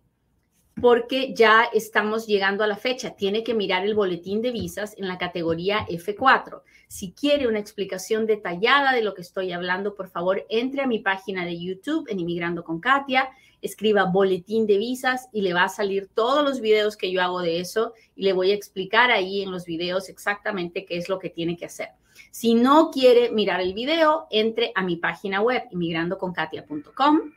Porque 0.81 1.33
ya 1.33 1.65
estamos 1.73 2.27
llegando 2.27 2.63
a 2.63 2.67
la 2.67 2.75
fecha. 2.75 3.15
Tiene 3.15 3.43
que 3.43 3.53
mirar 3.53 3.85
el 3.85 3.95
boletín 3.95 4.41
de 4.41 4.51
visas 4.51 4.95
en 4.97 5.07
la 5.07 5.17
categoría 5.17 5.85
F4. 5.87 6.61
Si 6.87 7.11
quiere 7.11 7.47
una 7.47 7.59
explicación 7.59 8.25
detallada 8.25 8.93
de 8.93 9.03
lo 9.03 9.13
que 9.13 9.21
estoy 9.21 9.51
hablando, 9.51 9.95
por 9.95 10.09
favor, 10.09 10.45
entre 10.49 10.81
a 10.81 10.87
mi 10.87 10.99
página 10.99 11.45
de 11.45 11.59
YouTube 11.59 12.07
en 12.09 12.19
Inmigrando 12.19 12.63
con 12.63 12.79
Katia, 12.79 13.29
escriba 13.61 14.05
boletín 14.05 14.65
de 14.65 14.77
visas 14.77 15.29
y 15.33 15.41
le 15.41 15.53
va 15.53 15.63
a 15.63 15.69
salir 15.69 16.09
todos 16.13 16.43
los 16.43 16.61
videos 16.61 16.95
que 16.95 17.11
yo 17.11 17.21
hago 17.21 17.41
de 17.41 17.59
eso 17.59 17.93
y 18.15 18.23
le 18.23 18.33
voy 18.33 18.51
a 18.51 18.55
explicar 18.55 19.11
ahí 19.11 19.41
en 19.41 19.51
los 19.51 19.65
videos 19.65 20.09
exactamente 20.09 20.85
qué 20.85 20.97
es 20.97 21.09
lo 21.09 21.19
que 21.19 21.29
tiene 21.29 21.57
que 21.57 21.65
hacer. 21.65 21.89
Si 22.31 22.53
no 22.53 22.89
quiere 22.91 23.31
mirar 23.31 23.61
el 23.61 23.73
video, 23.73 24.27
entre 24.31 24.71
a 24.75 24.83
mi 24.83 24.95
página 24.95 25.41
web 25.41 25.63
inmigrandoconkatia.com 25.71 27.33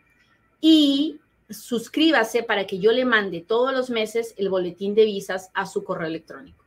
y 0.61 1.19
suscríbase 1.53 2.43
para 2.43 2.67
que 2.67 2.79
yo 2.79 2.93
le 2.93 3.05
mande 3.05 3.41
todos 3.41 3.73
los 3.73 3.91
meses 3.91 4.35
el 4.37 4.49
boletín 4.49 4.95
de 4.95 5.05
visas 5.05 5.51
a 5.55 5.67
su 5.67 5.85
correo 5.85 6.09
electrónico. 6.09 6.65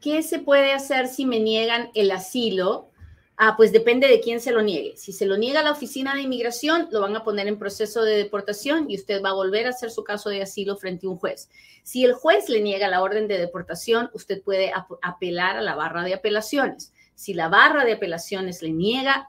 ¿Qué 0.00 0.22
se 0.22 0.38
puede 0.38 0.72
hacer 0.72 1.08
si 1.08 1.24
me 1.24 1.40
niegan 1.40 1.90
el 1.94 2.10
asilo? 2.10 2.90
Ah, 3.36 3.54
pues 3.56 3.72
depende 3.72 4.06
de 4.06 4.20
quién 4.20 4.38
se 4.38 4.52
lo 4.52 4.62
niegue. 4.62 4.96
Si 4.96 5.12
se 5.12 5.26
lo 5.26 5.36
niega 5.36 5.62
la 5.62 5.72
oficina 5.72 6.14
de 6.14 6.20
inmigración, 6.20 6.88
lo 6.92 7.00
van 7.00 7.16
a 7.16 7.24
poner 7.24 7.48
en 7.48 7.58
proceso 7.58 8.02
de 8.02 8.16
deportación 8.16 8.90
y 8.90 8.96
usted 8.96 9.22
va 9.22 9.30
a 9.30 9.34
volver 9.34 9.66
a 9.66 9.70
hacer 9.70 9.90
su 9.90 10.04
caso 10.04 10.28
de 10.28 10.42
asilo 10.42 10.76
frente 10.76 11.06
a 11.06 11.10
un 11.10 11.16
juez. 11.16 11.48
Si 11.82 12.04
el 12.04 12.12
juez 12.12 12.48
le 12.48 12.60
niega 12.60 12.88
la 12.88 13.02
orden 13.02 13.26
de 13.26 13.38
deportación, 13.38 14.10
usted 14.12 14.42
puede 14.42 14.72
apelar 15.02 15.56
a 15.56 15.62
la 15.62 15.74
barra 15.74 16.04
de 16.04 16.14
apelaciones. 16.14 16.92
Si 17.14 17.34
la 17.34 17.48
barra 17.48 17.84
de 17.84 17.92
apelaciones 17.94 18.62
le 18.62 18.72
niega 18.72 19.26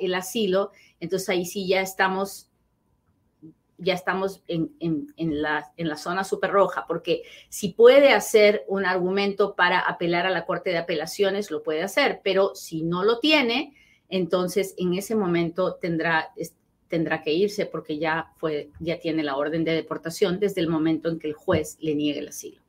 el 0.00 0.14
asilo, 0.14 0.72
entonces 1.00 1.28
ahí 1.28 1.44
sí 1.44 1.68
ya 1.68 1.80
estamos, 1.80 2.50
ya 3.78 3.94
estamos 3.94 4.42
en, 4.48 5.12
la, 5.16 5.72
en 5.76 5.88
la 5.88 5.96
zona 5.96 6.24
súper 6.24 6.50
roja, 6.50 6.84
porque 6.86 7.22
si 7.48 7.68
puede 7.68 8.12
hacer 8.12 8.64
un 8.68 8.86
argumento 8.86 9.54
para 9.54 9.78
apelar 9.80 10.26
a 10.26 10.30
la 10.30 10.46
Corte 10.46 10.70
de 10.70 10.78
Apelaciones, 10.78 11.50
lo 11.50 11.62
puede 11.62 11.82
hacer, 11.82 12.20
pero 12.24 12.54
si 12.54 12.82
no 12.82 13.04
lo 13.04 13.20
tiene, 13.20 13.74
entonces 14.08 14.74
en 14.78 14.94
ese 14.94 15.14
momento 15.14 15.74
tendrá, 15.74 16.32
tendrá 16.88 17.22
que 17.22 17.32
irse 17.32 17.66
porque 17.66 17.98
ya, 17.98 18.32
fue, 18.36 18.70
ya 18.80 18.98
tiene 18.98 19.22
la 19.22 19.36
orden 19.36 19.64
de 19.64 19.72
deportación 19.72 20.38
desde 20.38 20.60
el 20.60 20.68
momento 20.68 21.08
en 21.08 21.18
que 21.18 21.28
el 21.28 21.34
juez 21.34 21.76
le 21.80 21.94
niegue 21.94 22.20
el 22.20 22.28
asilo. 22.28 22.60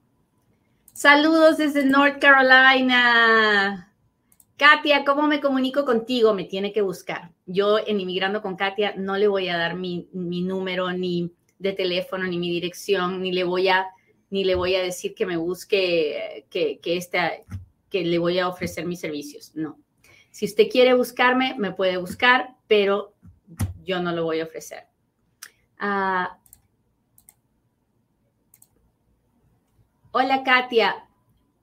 Saludos 0.93 1.57
desde 1.57 1.85
North 1.85 2.19
Carolina. 2.19 3.93
Katia, 4.57 5.05
¿cómo 5.05 5.27
me 5.27 5.39
comunico 5.39 5.85
contigo? 5.85 6.33
Me 6.33 6.43
tiene 6.43 6.73
que 6.73 6.81
buscar. 6.81 7.31
Yo 7.45 7.77
en 7.77 7.99
Inmigrando 7.99 8.41
con 8.41 8.55
Katia 8.55 8.95
no 8.97 9.15
le 9.15 9.27
voy 9.27 9.49
a 9.49 9.57
dar 9.57 9.75
mi, 9.75 10.09
número 10.11 10.91
ni 10.91 11.31
de 11.59 11.73
teléfono 11.73 12.23
ni 12.25 12.39
mi 12.39 12.49
dirección, 12.49 13.21
ni 13.21 13.31
le 13.31 13.43
voy 13.43 13.67
a, 13.67 13.85
ni 14.31 14.43
le 14.43 14.55
voy 14.55 14.73
a 14.73 14.81
decir 14.81 15.13
que 15.13 15.27
me 15.27 15.37
busque, 15.37 16.47
que, 16.49 16.79
que, 16.79 17.45
que 17.89 18.03
le 18.03 18.17
voy 18.17 18.39
a 18.39 18.47
ofrecer 18.47 18.87
mis 18.87 18.99
servicios. 18.99 19.51
No. 19.53 19.77
Si 20.31 20.45
usted 20.45 20.69
quiere 20.71 20.95
buscarme, 20.95 21.53
me 21.59 21.71
puede 21.71 21.97
buscar, 21.97 22.55
pero 22.67 23.13
yo 23.83 24.01
no 24.01 24.11
lo 24.11 24.23
voy 24.23 24.39
a 24.39 24.45
ofrecer. 24.45 24.87
Ah, 25.77 26.39
hola 30.11 30.43
Katia, 30.43 31.06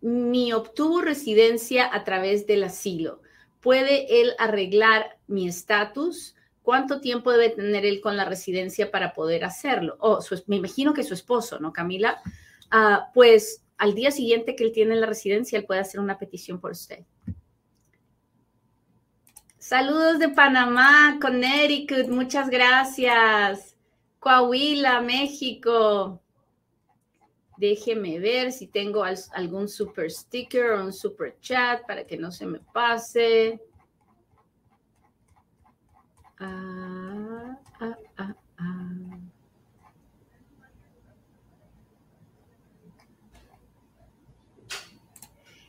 mi 0.05 0.53
obtuvo 0.53 1.01
residencia 1.01 1.89
a 1.91 2.05
través 2.05 2.47
del 2.47 2.65
asilo. 2.65 3.23
¿Puede 3.61 4.21
él 4.21 4.33
arreglar 4.39 5.17
mi 5.27 5.49
estatus? 5.49 6.37
¿Cuánto 6.63 7.01
tiempo 7.01 7.33
debe 7.33 7.49
tener 7.49 7.87
él 7.87 8.03
con 8.03 8.15
la 8.15 8.27
residencia 8.27 8.91
para 8.91 9.15
poder 9.15 9.47
hacerlo? 9.47 9.97
Oh, 10.01 10.21
me 10.47 10.57
imagino 10.57 10.93
que 10.93 11.05
su 11.05 11.15
esposo, 11.15 11.59
¿no, 11.59 11.73
Camila? 11.73 12.21
Ah, 12.71 13.11
pues 13.15 13.65
al 13.79 13.95
día 13.95 14.11
siguiente 14.11 14.55
que 14.55 14.65
él 14.65 14.73
tiene 14.73 14.95
la 14.95 15.07
residencia, 15.07 15.59
él 15.59 15.65
puede 15.65 15.81
hacer 15.81 16.01
una 16.01 16.19
petición 16.19 16.61
por 16.61 16.73
usted. 16.73 17.07
Saludos 19.57 20.19
de 20.19 20.29
Panamá, 20.29 21.19
Connecticut, 21.19 22.09
muchas 22.09 22.51
gracias. 22.51 23.75
Coahuila, 24.19 25.01
México. 25.01 26.21
Déjeme 27.57 28.19
ver 28.19 28.53
si 28.53 28.67
tengo 28.67 29.05
algún 29.05 29.69
super 29.69 30.11
sticker 30.11 30.73
o 30.73 30.85
un 30.85 30.93
super 30.93 31.37
chat 31.41 31.87
para 31.87 32.05
que 32.05 32.17
no 32.17 32.33
se 32.33 32.47
me 32.47 32.59
pase. 32.73 33.61
Ah, 36.39 37.59
ah, 37.81 37.97
ah, 38.19 38.35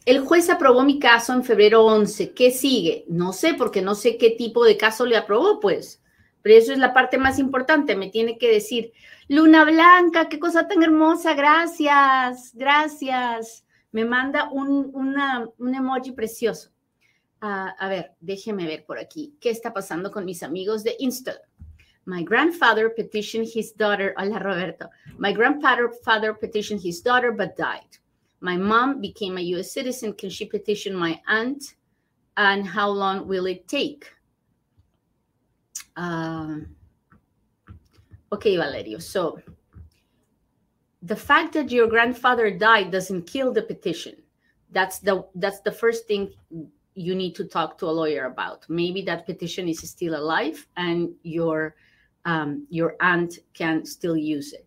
El 0.06 0.20
juez 0.20 0.52
aprobó 0.52 0.84
mi 0.84 1.00
caso 1.00 1.34
en 1.34 1.44
febrero 1.44 1.84
11. 1.84 2.34
¿Qué 2.34 2.52
sigue? 2.52 3.06
No 3.08 3.34
sé, 3.34 3.56
porque 3.56 3.82
no 3.82 3.96
sé 3.96 4.18
qué 4.18 4.30
tipo 4.32 4.64
de 4.64 4.78
caso 4.78 5.04
le 5.06 5.18
aprobó, 5.18 5.60
pues. 5.60 6.00
Pero 6.46 6.58
eso 6.60 6.74
es 6.74 6.78
la 6.78 6.94
parte 6.94 7.18
más 7.18 7.40
importante. 7.40 7.96
Me 7.96 8.12
tiene 8.12 8.38
que 8.38 8.52
decir, 8.52 8.94
Luna 9.28 9.66
Blanca, 9.66 10.30
qué 10.30 10.38
cosa 10.38 10.68
tan 10.68 10.84
hermosa, 10.84 11.34
gracias, 11.34 12.52
gracias. 12.54 13.66
Me 13.92 14.06
manda 14.06 14.52
un, 14.52 15.16
emoji 15.58 16.12
precioso. 16.12 16.70
A 17.42 17.90
ver, 17.90 18.12
déjeme 18.20 18.68
ver 18.68 18.86
por 18.86 19.00
aquí. 19.00 19.34
¿Qué 19.42 19.50
está 19.50 19.74
pasando 19.74 20.12
con 20.12 20.24
mis 20.24 20.44
amigos 20.44 20.84
de 20.84 20.96
Insta? 21.00 21.34
My 22.06 22.24
grandfather 22.24 22.94
petitioned 22.96 23.48
his 23.52 23.76
daughter. 23.76 24.14
Hola, 24.16 24.38
Roberto. 24.38 24.88
My 25.18 25.34
grandfather 25.34 25.90
father 26.04 26.36
petitioned 26.36 26.84
his 26.86 27.02
daughter 27.02 27.32
but 27.32 27.58
died. 27.58 27.98
My 28.40 28.56
mom 28.56 29.02
became 29.02 29.40
a 29.40 29.42
U.S. 29.56 29.72
citizen. 29.72 30.14
Can 30.14 30.30
she 30.30 30.46
petition 30.46 30.94
my 30.94 31.20
aunt? 31.28 31.74
And 32.38 32.68
how 32.68 32.92
long 32.92 33.28
will 33.28 33.48
it 33.48 33.68
take? 33.68 34.15
Um, 35.96 36.76
okay, 38.32 38.58
Valerio. 38.58 39.00
So 39.00 39.40
the 41.02 41.16
fact 41.16 41.54
that 41.54 41.72
your 41.72 41.88
grandfather 41.88 42.50
died 42.50 42.92
doesn't 42.92 43.28
kill 43.28 43.54
the 43.54 43.62
petition. 43.62 44.16
That's 44.72 45.00
the 45.00 45.26
that's 45.36 45.62
the 45.62 45.72
first 45.72 46.08
thing 46.08 46.32
you 46.96 47.14
need 47.14 47.36
to 47.36 47.46
talk 47.46 47.78
to 47.78 47.86
a 47.86 47.92
lawyer 47.92 48.26
about. 48.26 48.66
Maybe 48.70 49.02
that 49.04 49.26
petition 49.26 49.70
is 49.70 49.88
still 49.88 50.16
alive 50.16 50.68
and 50.78 51.14
your 51.24 51.76
um, 52.26 52.66
your 52.70 52.96
aunt 53.02 53.40
can 53.54 53.86
still 53.86 54.18
use 54.18 54.54
it. 54.54 54.66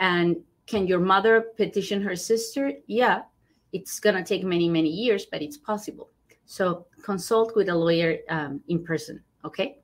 And 0.00 0.36
can 0.66 0.86
your 0.86 0.98
mother 0.98 1.52
petition 1.56 2.02
her 2.02 2.16
sister? 2.16 2.72
Yeah, 2.88 3.22
it's 3.72 4.00
gonna 4.00 4.24
take 4.24 4.42
many 4.42 4.68
many 4.68 4.90
years, 4.90 5.26
but 5.26 5.40
it's 5.40 5.56
possible. 5.56 6.10
So 6.46 6.86
consult 7.02 7.54
with 7.54 7.68
a 7.68 7.74
lawyer 7.74 8.18
um, 8.28 8.60
in 8.68 8.84
person. 8.84 9.22
Okay. 9.44 9.78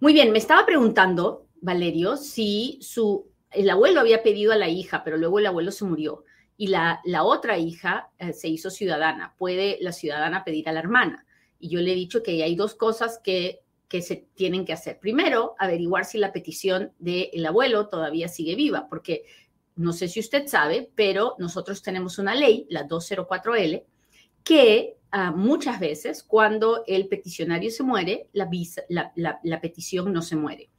Muy 0.00 0.14
bien, 0.14 0.32
me 0.32 0.38
estaba 0.38 0.64
preguntando, 0.64 1.46
Valerio, 1.60 2.16
si 2.16 2.78
su, 2.80 3.30
el 3.50 3.68
abuelo 3.68 4.00
había 4.00 4.22
pedido 4.22 4.50
a 4.50 4.56
la 4.56 4.70
hija, 4.70 5.04
pero 5.04 5.18
luego 5.18 5.38
el 5.38 5.46
abuelo 5.46 5.70
se 5.72 5.84
murió 5.84 6.24
y 6.56 6.68
la, 6.68 7.02
la 7.04 7.22
otra 7.22 7.58
hija 7.58 8.08
eh, 8.18 8.32
se 8.32 8.48
hizo 8.48 8.70
ciudadana. 8.70 9.34
¿Puede 9.36 9.76
la 9.82 9.92
ciudadana 9.92 10.42
pedir 10.42 10.70
a 10.70 10.72
la 10.72 10.80
hermana? 10.80 11.26
Y 11.58 11.68
yo 11.68 11.80
le 11.80 11.92
he 11.92 11.94
dicho 11.94 12.22
que 12.22 12.42
hay 12.42 12.56
dos 12.56 12.74
cosas 12.74 13.20
que, 13.22 13.60
que 13.88 14.00
se 14.00 14.26
tienen 14.34 14.64
que 14.64 14.72
hacer. 14.72 14.98
Primero, 14.98 15.54
averiguar 15.58 16.06
si 16.06 16.16
la 16.16 16.32
petición 16.32 16.92
del 16.98 17.44
abuelo 17.44 17.88
todavía 17.88 18.28
sigue 18.28 18.54
viva, 18.54 18.88
porque 18.88 19.24
no 19.76 19.92
sé 19.92 20.08
si 20.08 20.20
usted 20.20 20.46
sabe, 20.46 20.90
pero 20.94 21.34
nosotros 21.38 21.82
tenemos 21.82 22.18
una 22.18 22.34
ley, 22.34 22.66
la 22.70 22.88
204L, 22.88 23.84
que 24.44 24.96
ah, 25.12 25.30
muchas 25.30 25.80
veces 25.80 26.22
cuando 26.22 26.84
el 26.86 27.08
peticionario 27.08 27.70
se 27.70 27.82
muere, 27.82 28.28
la, 28.32 29.60
petición 29.60 30.12
no 30.12 30.22
se 30.22 30.36
muere. 30.36 30.70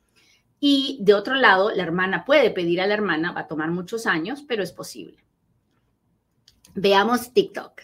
Y 0.59 0.99
de 1.01 1.13
otro 1.13 1.35
lado, 1.35 1.71
la 1.71 1.83
hermana 1.83 2.23
puede 2.25 2.51
pedir 2.51 2.81
a 2.81 2.87
la 2.87 2.93
hermana, 2.93 3.31
va 3.31 3.41
a 3.41 3.47
tomar 3.47 3.71
muchos 3.71 4.05
años, 4.05 4.43
pero 4.47 4.63
es 4.63 4.71
posible. 4.71 5.17
Veamos 6.75 7.33
TikTok. 7.33 7.81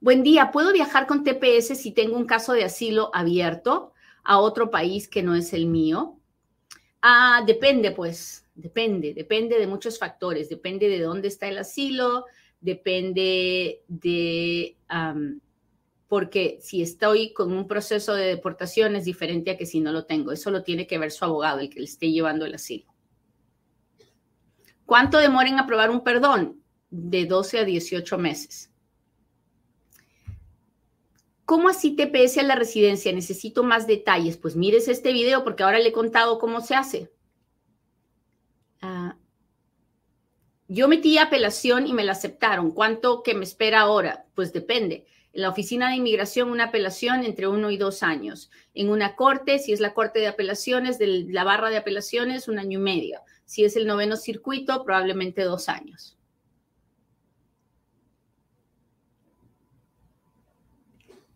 Buen 0.00 0.22
día, 0.22 0.50
¿puedo 0.50 0.72
viajar 0.72 1.06
con 1.06 1.24
TPS 1.24 1.78
si 1.78 1.92
tengo 1.92 2.16
un 2.16 2.24
caso 2.24 2.52
de 2.52 2.64
asilo 2.64 3.10
abierto 3.14 3.92
a 4.24 4.38
otro 4.38 4.70
país 4.70 5.08
que 5.08 5.22
no 5.22 5.34
es 5.34 5.52
el 5.52 5.66
mío? 5.66 6.18
Ah, 7.02 7.42
depende, 7.46 7.92
pues, 7.92 8.46
depende, 8.54 9.14
depende 9.14 9.58
de 9.58 9.66
muchos 9.66 9.98
factores, 9.98 10.48
depende 10.48 10.88
de 10.88 11.00
dónde 11.00 11.28
está 11.28 11.48
el 11.48 11.58
asilo, 11.58 12.26
depende 12.60 13.82
de, 13.88 14.76
porque 16.08 16.58
si 16.60 16.82
estoy 16.82 17.32
con 17.32 17.52
un 17.52 17.68
proceso 17.68 18.14
de 18.14 18.26
deportación 18.26 18.96
es 18.96 19.04
diferente 19.04 19.52
a 19.52 19.56
que 19.56 19.66
si 19.66 19.80
no 19.80 19.92
lo 19.92 20.06
tengo, 20.06 20.32
eso 20.32 20.50
lo 20.50 20.64
tiene 20.64 20.86
que 20.86 20.98
ver 20.98 21.12
su 21.12 21.24
abogado, 21.24 21.60
el 21.60 21.70
que 21.70 21.78
le 21.78 21.86
esté 21.86 22.10
llevando 22.10 22.44
el 22.44 22.54
asilo. 22.54 22.92
¿Cuánto 24.84 25.18
demora 25.18 25.48
en 25.48 25.60
aprobar 25.60 25.88
un 25.90 26.02
perdón? 26.02 26.60
De 26.90 27.26
12 27.26 27.60
a 27.60 27.64
18 27.64 28.18
meses. 28.18 28.72
¿Cómo 31.44 31.68
así 31.68 31.94
TPS 31.94 32.38
a 32.38 32.42
la 32.42 32.56
residencia? 32.56 33.12
Necesito 33.12 33.62
más 33.62 33.86
detalles. 33.86 34.36
Pues 34.36 34.56
mires 34.56 34.88
este 34.88 35.12
video 35.12 35.44
porque 35.44 35.62
ahora 35.62 35.78
le 35.78 35.90
he 35.90 35.92
contado 35.92 36.40
cómo 36.40 36.60
se 36.60 36.74
hace. 36.74 37.12
Ah, 38.80 39.16
yo 40.72 40.86
metí 40.86 41.18
apelación 41.18 41.88
y 41.88 41.92
me 41.92 42.04
la 42.04 42.12
aceptaron. 42.12 42.70
¿Cuánto 42.70 43.24
que 43.24 43.34
me 43.34 43.42
espera 43.42 43.80
ahora? 43.80 44.26
Pues 44.36 44.52
depende. 44.52 45.04
En 45.32 45.42
la 45.42 45.48
oficina 45.48 45.90
de 45.90 45.96
inmigración, 45.96 46.48
una 46.48 46.66
apelación 46.66 47.24
entre 47.24 47.48
uno 47.48 47.72
y 47.72 47.76
dos 47.76 48.04
años. 48.04 48.52
En 48.72 48.88
una 48.88 49.16
corte, 49.16 49.58
si 49.58 49.72
es 49.72 49.80
la 49.80 49.94
corte 49.94 50.20
de 50.20 50.28
apelaciones, 50.28 50.96
de 50.96 51.26
la 51.28 51.42
barra 51.42 51.70
de 51.70 51.76
apelaciones, 51.76 52.46
un 52.46 52.60
año 52.60 52.78
y 52.78 52.82
medio. 52.82 53.20
Si 53.44 53.64
es 53.64 53.74
el 53.74 53.84
noveno 53.84 54.14
circuito, 54.16 54.84
probablemente 54.84 55.42
dos 55.42 55.68
años. 55.68 56.16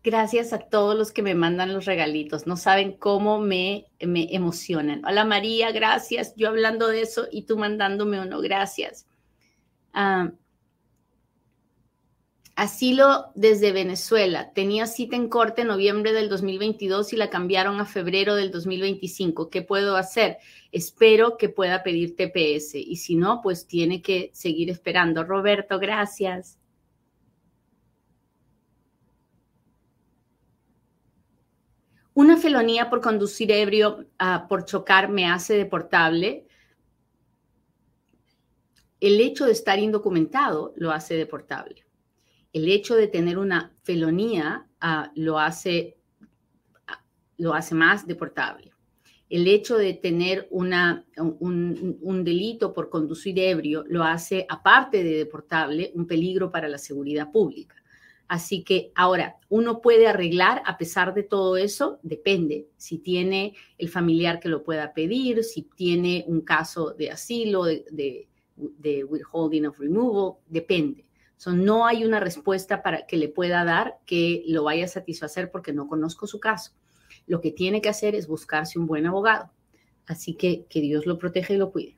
Gracias 0.01 0.53
a 0.53 0.59
todos 0.59 0.95
los 0.95 1.11
que 1.11 1.23
me 1.23 1.35
mandan 1.35 1.73
los 1.73 1.83
regalitos. 1.83 2.47
No 2.47 2.55
saben 2.55 2.93
cómo 2.93 3.41
me, 3.41 3.87
me 3.99 4.33
emocionan. 4.33 5.03
Hola 5.03 5.25
María, 5.25 5.73
gracias. 5.73 6.33
Yo 6.37 6.47
hablando 6.47 6.87
de 6.87 7.01
eso 7.01 7.27
y 7.29 7.41
tú 7.41 7.57
mandándome 7.57 8.21
uno, 8.21 8.39
gracias. 8.39 9.07
Ah, 9.97 10.33
asilo 12.57 13.31
desde 13.33 13.71
Venezuela. 13.71 14.51
Tenía 14.53 14.87
cita 14.87 15.15
en 15.15 15.29
corte 15.29 15.61
en 15.61 15.69
noviembre 15.69 16.11
del 16.11 16.27
2022 16.27 17.13
y 17.13 17.15
la 17.15 17.29
cambiaron 17.29 17.79
a 17.79 17.85
febrero 17.85 18.35
del 18.35 18.51
2025. 18.51 19.49
¿Qué 19.49 19.61
puedo 19.61 19.95
hacer? 19.95 20.37
Espero 20.73 21.37
que 21.37 21.47
pueda 21.47 21.81
pedir 21.81 22.17
TPS 22.17 22.75
y 22.75 22.97
si 22.97 23.15
no, 23.15 23.41
pues 23.41 23.67
tiene 23.67 24.01
que 24.01 24.31
seguir 24.33 24.69
esperando. 24.69 25.23
Roberto, 25.23 25.79
gracias. 25.79 26.59
Una 32.13 32.35
felonía 32.37 32.89
por 32.89 32.99
conducir 33.01 33.51
ebrio, 33.51 34.07
ah, 34.19 34.47
por 34.49 34.65
chocar, 34.65 35.09
me 35.09 35.25
hace 35.25 35.55
deportable. 35.55 36.44
El 38.99 39.19
hecho 39.19 39.45
de 39.45 39.51
estar 39.51 39.79
indocumentado 39.79 40.73
lo 40.75 40.91
hace 40.91 41.15
deportable. 41.15 41.85
El 42.53 42.69
hecho 42.69 42.95
de 42.95 43.07
tener 43.07 43.37
una 43.37 43.73
felonía 43.83 44.67
ah, 44.79 45.11
lo, 45.15 45.39
hace, 45.39 45.97
ah, 46.87 47.03
lo 47.37 47.53
hace 47.53 47.75
más 47.75 48.07
deportable. 48.07 48.71
El 49.29 49.47
hecho 49.47 49.77
de 49.77 49.93
tener 49.93 50.47
una, 50.51 51.05
un, 51.17 51.97
un 52.01 52.23
delito 52.23 52.73
por 52.73 52.89
conducir 52.89 53.37
ebrio 53.39 53.83
lo 53.87 54.03
hace, 54.03 54.45
aparte 54.47 55.03
de 55.03 55.17
deportable, 55.17 55.91
un 55.95 56.05
peligro 56.07 56.51
para 56.51 56.69
la 56.69 56.77
seguridad 56.77 57.31
pública. 57.31 57.75
Así 58.27 58.63
que 58.63 58.91
ahora, 58.95 59.37
uno 59.49 59.81
puede 59.81 60.07
arreglar 60.07 60.63
a 60.65 60.77
pesar 60.77 61.13
de 61.13 61.23
todo 61.23 61.57
eso, 61.57 61.99
depende 62.01 62.67
si 62.75 62.97
tiene 62.97 63.53
el 63.77 63.89
familiar 63.89 64.39
que 64.39 64.49
lo 64.49 64.63
pueda 64.63 64.93
pedir, 64.93 65.43
si 65.43 65.63
tiene 65.63 66.25
un 66.27 66.41
caso 66.41 66.91
de 66.91 67.11
asilo, 67.11 67.65
de, 67.65 68.27
withholding 68.55 69.65
of 69.65 69.79
removal, 69.79 70.37
depende. 70.47 71.05
no 71.47 71.85
hay 71.85 72.05
una 72.05 72.19
respuesta 72.19 72.81
para 72.81 73.05
que 73.05 73.17
le 73.17 73.27
pueda 73.27 73.63
dar 73.63 73.99
que 74.05 74.43
lo 74.47 74.63
vaya 74.63 74.85
a 74.85 74.89
satisfacer 74.89 75.51
porque 75.51 75.73
no 75.73 75.87
conozco 75.87 76.27
su 76.27 76.39
caso. 76.39 76.71
Lo 77.27 77.41
que 77.41 77.51
tiene 77.51 77.81
que 77.81 77.89
hacer 77.89 78.15
es 78.15 78.27
buscarse 78.27 78.79
un 78.79 78.87
buen 78.87 79.05
abogado. 79.05 79.51
Así 80.07 80.35
que 80.35 80.65
que 80.69 80.81
Dios 80.81 81.05
lo 81.05 81.17
proteja 81.17 81.53
y 81.53 81.57
lo 81.57 81.71
cuide. 81.71 81.97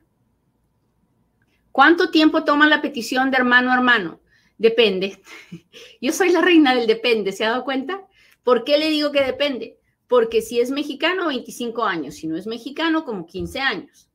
¿Cuánto 1.72 2.10
tiempo 2.10 2.44
toma 2.44 2.66
la 2.66 2.82
petición 2.82 3.30
de 3.30 3.36
hermano 3.36 3.70
a 3.70 3.76
hermano? 3.76 4.20
Depende. 4.56 5.22
Yo 6.00 6.12
soy 6.12 6.30
la 6.30 6.40
reina 6.40 6.74
del 6.74 6.86
depende, 6.86 7.32
¿se 7.32 7.44
ha 7.44 7.50
dado 7.50 7.64
cuenta? 7.64 8.06
¿Por 8.42 8.64
qué 8.64 8.78
le 8.78 8.90
digo 8.90 9.12
que 9.12 9.22
depende? 9.22 9.78
Porque 10.08 10.42
si 10.42 10.58
es 10.58 10.70
mexicano, 10.70 11.28
25 11.28 11.84
años, 11.84 12.16
si 12.16 12.26
no 12.26 12.36
es 12.36 12.46
mexicano, 12.46 13.04
como 13.04 13.26
15 13.26 13.60
años. 13.60 14.10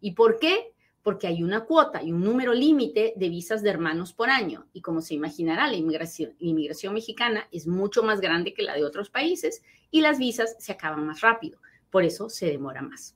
¿Y 0.00 0.12
por 0.12 0.38
qué? 0.38 0.73
Porque 1.04 1.28
hay 1.28 1.44
una 1.44 1.64
cuota 1.64 2.02
y 2.02 2.10
un 2.10 2.24
número 2.24 2.52
límite 2.52 3.12
de 3.14 3.28
visas 3.28 3.62
de 3.62 3.70
hermanos 3.70 4.12
por 4.12 4.28
año. 4.30 4.66
Y 4.72 4.80
como 4.80 5.00
se 5.00 5.14
imaginará, 5.14 5.68
la 5.68 5.76
inmigración, 5.76 6.34
inmigración 6.40 6.94
mexicana 6.94 7.46
es 7.52 7.68
mucho 7.68 8.02
más 8.02 8.20
grande 8.20 8.52
que 8.52 8.64
la 8.64 8.74
de 8.74 8.84
otros 8.84 9.08
países 9.10 9.62
y 9.92 10.00
las 10.00 10.18
visas 10.18 10.56
se 10.58 10.72
acaban 10.72 11.06
más 11.06 11.20
rápido. 11.20 11.60
Por 11.90 12.02
eso 12.02 12.28
se 12.28 12.46
demora 12.46 12.82
más. 12.82 13.14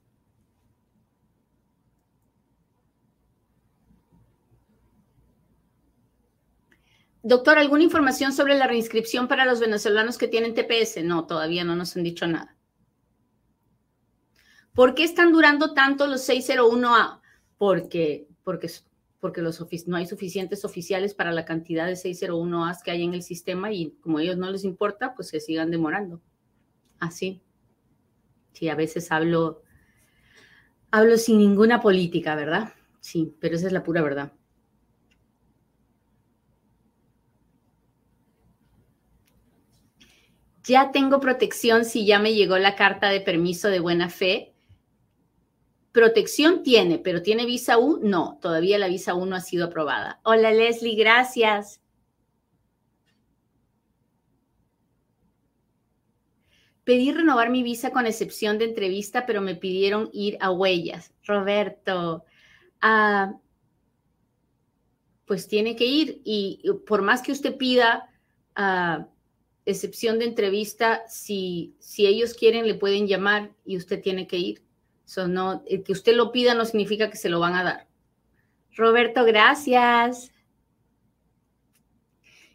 Doctor, 7.22 7.58
¿alguna 7.58 7.82
información 7.82 8.32
sobre 8.32 8.54
la 8.54 8.66
reinscripción 8.66 9.28
para 9.28 9.44
los 9.44 9.60
venezolanos 9.60 10.16
que 10.16 10.28
tienen 10.28 10.54
TPS? 10.54 11.02
No, 11.02 11.26
todavía 11.26 11.64
no 11.64 11.74
nos 11.74 11.96
han 11.96 12.04
dicho 12.04 12.26
nada. 12.26 12.56
¿Por 14.72 14.94
qué 14.94 15.02
están 15.02 15.32
durando 15.32 15.74
tanto 15.74 16.06
los 16.06 16.28
601A? 16.28 17.17
Porque, 17.58 18.28
porque, 18.44 18.70
porque 19.20 19.42
los 19.42 19.60
no 19.86 19.96
hay 19.96 20.06
suficientes 20.06 20.64
oficiales 20.64 21.14
para 21.14 21.32
la 21.32 21.44
cantidad 21.44 21.86
de 21.86 21.96
601As 21.96 22.82
que 22.82 22.92
hay 22.92 23.02
en 23.02 23.14
el 23.14 23.22
sistema 23.22 23.72
y 23.72 23.90
como 24.00 24.18
a 24.18 24.22
ellos 24.22 24.38
no 24.38 24.50
les 24.50 24.64
importa, 24.64 25.14
pues 25.14 25.28
se 25.28 25.40
sigan 25.40 25.70
demorando. 25.70 26.20
Así. 26.98 27.42
Sí, 28.52 28.68
a 28.68 28.74
veces 28.74 29.12
hablo, 29.12 29.62
hablo 30.90 31.16
sin 31.18 31.38
ninguna 31.38 31.80
política, 31.80 32.34
¿verdad? 32.34 32.72
Sí, 33.00 33.34
pero 33.40 33.56
esa 33.56 33.66
es 33.66 33.72
la 33.72 33.84
pura 33.84 34.02
verdad. 34.02 34.32
ya 40.68 40.92
tengo 40.92 41.18
protección 41.18 41.84
si 41.86 42.04
ya 42.04 42.18
me 42.18 42.34
llegó 42.34 42.58
la 42.58 42.76
carta 42.76 43.08
de 43.08 43.20
permiso 43.20 43.68
de 43.68 43.80
buena 43.80 44.10
fe. 44.10 44.52
Protección 45.92 46.62
tiene, 46.62 46.98
pero 46.98 47.22
¿tiene 47.22 47.46
visa 47.46 47.78
U? 47.78 47.98
No, 48.02 48.38
todavía 48.40 48.78
la 48.78 48.88
visa 48.88 49.14
U 49.14 49.26
no 49.26 49.36
ha 49.36 49.40
sido 49.40 49.66
aprobada. 49.66 50.20
Hola 50.22 50.52
Leslie, 50.52 50.96
gracias. 50.96 51.80
Pedí 56.84 57.12
renovar 57.12 57.50
mi 57.50 57.62
visa 57.62 57.90
con 57.90 58.06
excepción 58.06 58.58
de 58.58 58.64
entrevista, 58.64 59.26
pero 59.26 59.42
me 59.42 59.54
pidieron 59.54 60.08
ir 60.12 60.38
a 60.40 60.50
huellas. 60.50 61.12
Roberto, 61.26 62.24
ah, 62.80 63.34
pues 65.28 65.46
tiene 65.46 65.76
que 65.76 65.84
ir 65.84 66.22
y 66.24 66.62
por 66.86 67.02
más 67.02 67.22
que 67.22 67.32
usted 67.32 67.56
pida 67.56 68.08
uh, 68.58 69.04
excepción 69.66 70.18
de 70.18 70.24
entrevista, 70.24 71.06
si, 71.06 71.76
si 71.78 72.06
ellos 72.06 72.32
quieren, 72.32 72.66
le 72.66 72.74
pueden 72.74 73.06
llamar 73.06 73.52
y 73.64 73.76
usted 73.76 74.00
tiene 74.00 74.26
que 74.26 74.38
ir. 74.38 74.67
No, 75.28 75.62
el 75.66 75.82
que 75.82 75.92
usted 75.92 76.14
lo 76.14 76.32
pida 76.32 76.54
no 76.54 76.64
significa 76.64 77.10
que 77.10 77.16
se 77.16 77.28
lo 77.28 77.40
van 77.40 77.54
a 77.54 77.64
dar. 77.64 77.86
Roberto, 78.76 79.24
gracias. 79.24 80.32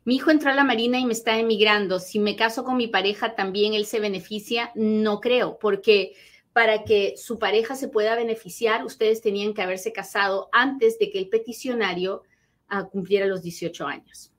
Mi 0.06 0.16
hijo 0.16 0.32
entró 0.32 0.52
a 0.52 0.56
la 0.56 0.64
Marina 0.64 1.00
y 1.00 1.06
me 1.06 1.14
está 1.14 1.38
emigrando. 1.38 2.00
Si 2.00 2.20
me 2.20 2.36
caso 2.36 2.64
con 2.64 2.78
mi 2.78 2.88
pareja, 2.88 3.36
¿también 3.36 3.74
él 3.74 3.86
se 3.86 4.00
beneficia? 4.00 4.72
No 4.76 5.20
creo, 5.20 5.58
porque 5.60 6.14
para 6.52 6.84
que 6.84 7.16
su 7.18 7.40
pareja 7.40 7.76
se 7.76 7.88
pueda 7.88 8.16
beneficiar, 8.16 8.86
ustedes 8.86 9.22
tenían 9.22 9.54
que 9.54 9.62
haberse 9.62 9.92
casado 9.92 10.50
antes 10.52 11.00
de 11.00 11.10
que 11.10 11.20
el 11.20 11.30
peticionario 11.30 12.24
ah, 12.68 12.88
cumpliera 12.90 13.26
los 13.26 13.42
18 13.42 13.88
años. 13.88 14.32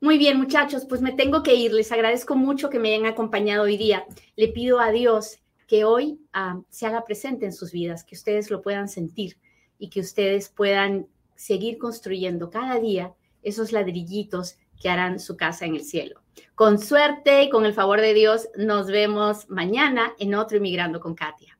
Muy 0.00 0.16
bien, 0.16 0.38
muchachos, 0.38 0.86
pues 0.88 1.02
me 1.02 1.12
tengo 1.12 1.42
que 1.42 1.56
ir. 1.56 1.72
Les 1.72 1.90
agradezco 1.90 2.36
mucho 2.36 2.70
que 2.70 2.78
me 2.78 2.94
hayan 2.94 3.06
acompañado 3.06 3.64
hoy 3.64 3.76
día. 3.76 4.06
Le 4.36 4.48
pido 4.48 4.78
a 4.78 4.92
Dios 4.92 5.40
que 5.68 5.84
hoy 5.84 6.18
ah, 6.32 6.60
se 6.70 6.86
haga 6.86 7.04
presente 7.04 7.44
en 7.46 7.52
sus 7.52 7.70
vidas, 7.70 8.02
que 8.02 8.16
ustedes 8.16 8.50
lo 8.50 8.62
puedan 8.62 8.88
sentir 8.88 9.38
y 9.78 9.90
que 9.90 10.00
ustedes 10.00 10.48
puedan 10.48 11.06
seguir 11.36 11.78
construyendo 11.78 12.50
cada 12.50 12.80
día 12.80 13.14
esos 13.42 13.70
ladrillitos 13.70 14.56
que 14.80 14.88
harán 14.88 15.20
su 15.20 15.36
casa 15.36 15.66
en 15.66 15.76
el 15.76 15.84
cielo. 15.84 16.22
Con 16.54 16.78
suerte 16.78 17.44
y 17.44 17.50
con 17.50 17.66
el 17.66 17.74
favor 17.74 18.00
de 18.00 18.14
Dios, 18.14 18.48
nos 18.56 18.86
vemos 18.86 19.48
mañana 19.48 20.14
en 20.18 20.34
otro 20.34 20.56
Inmigrando 20.56 21.00
con 21.00 21.14
Katia. 21.14 21.57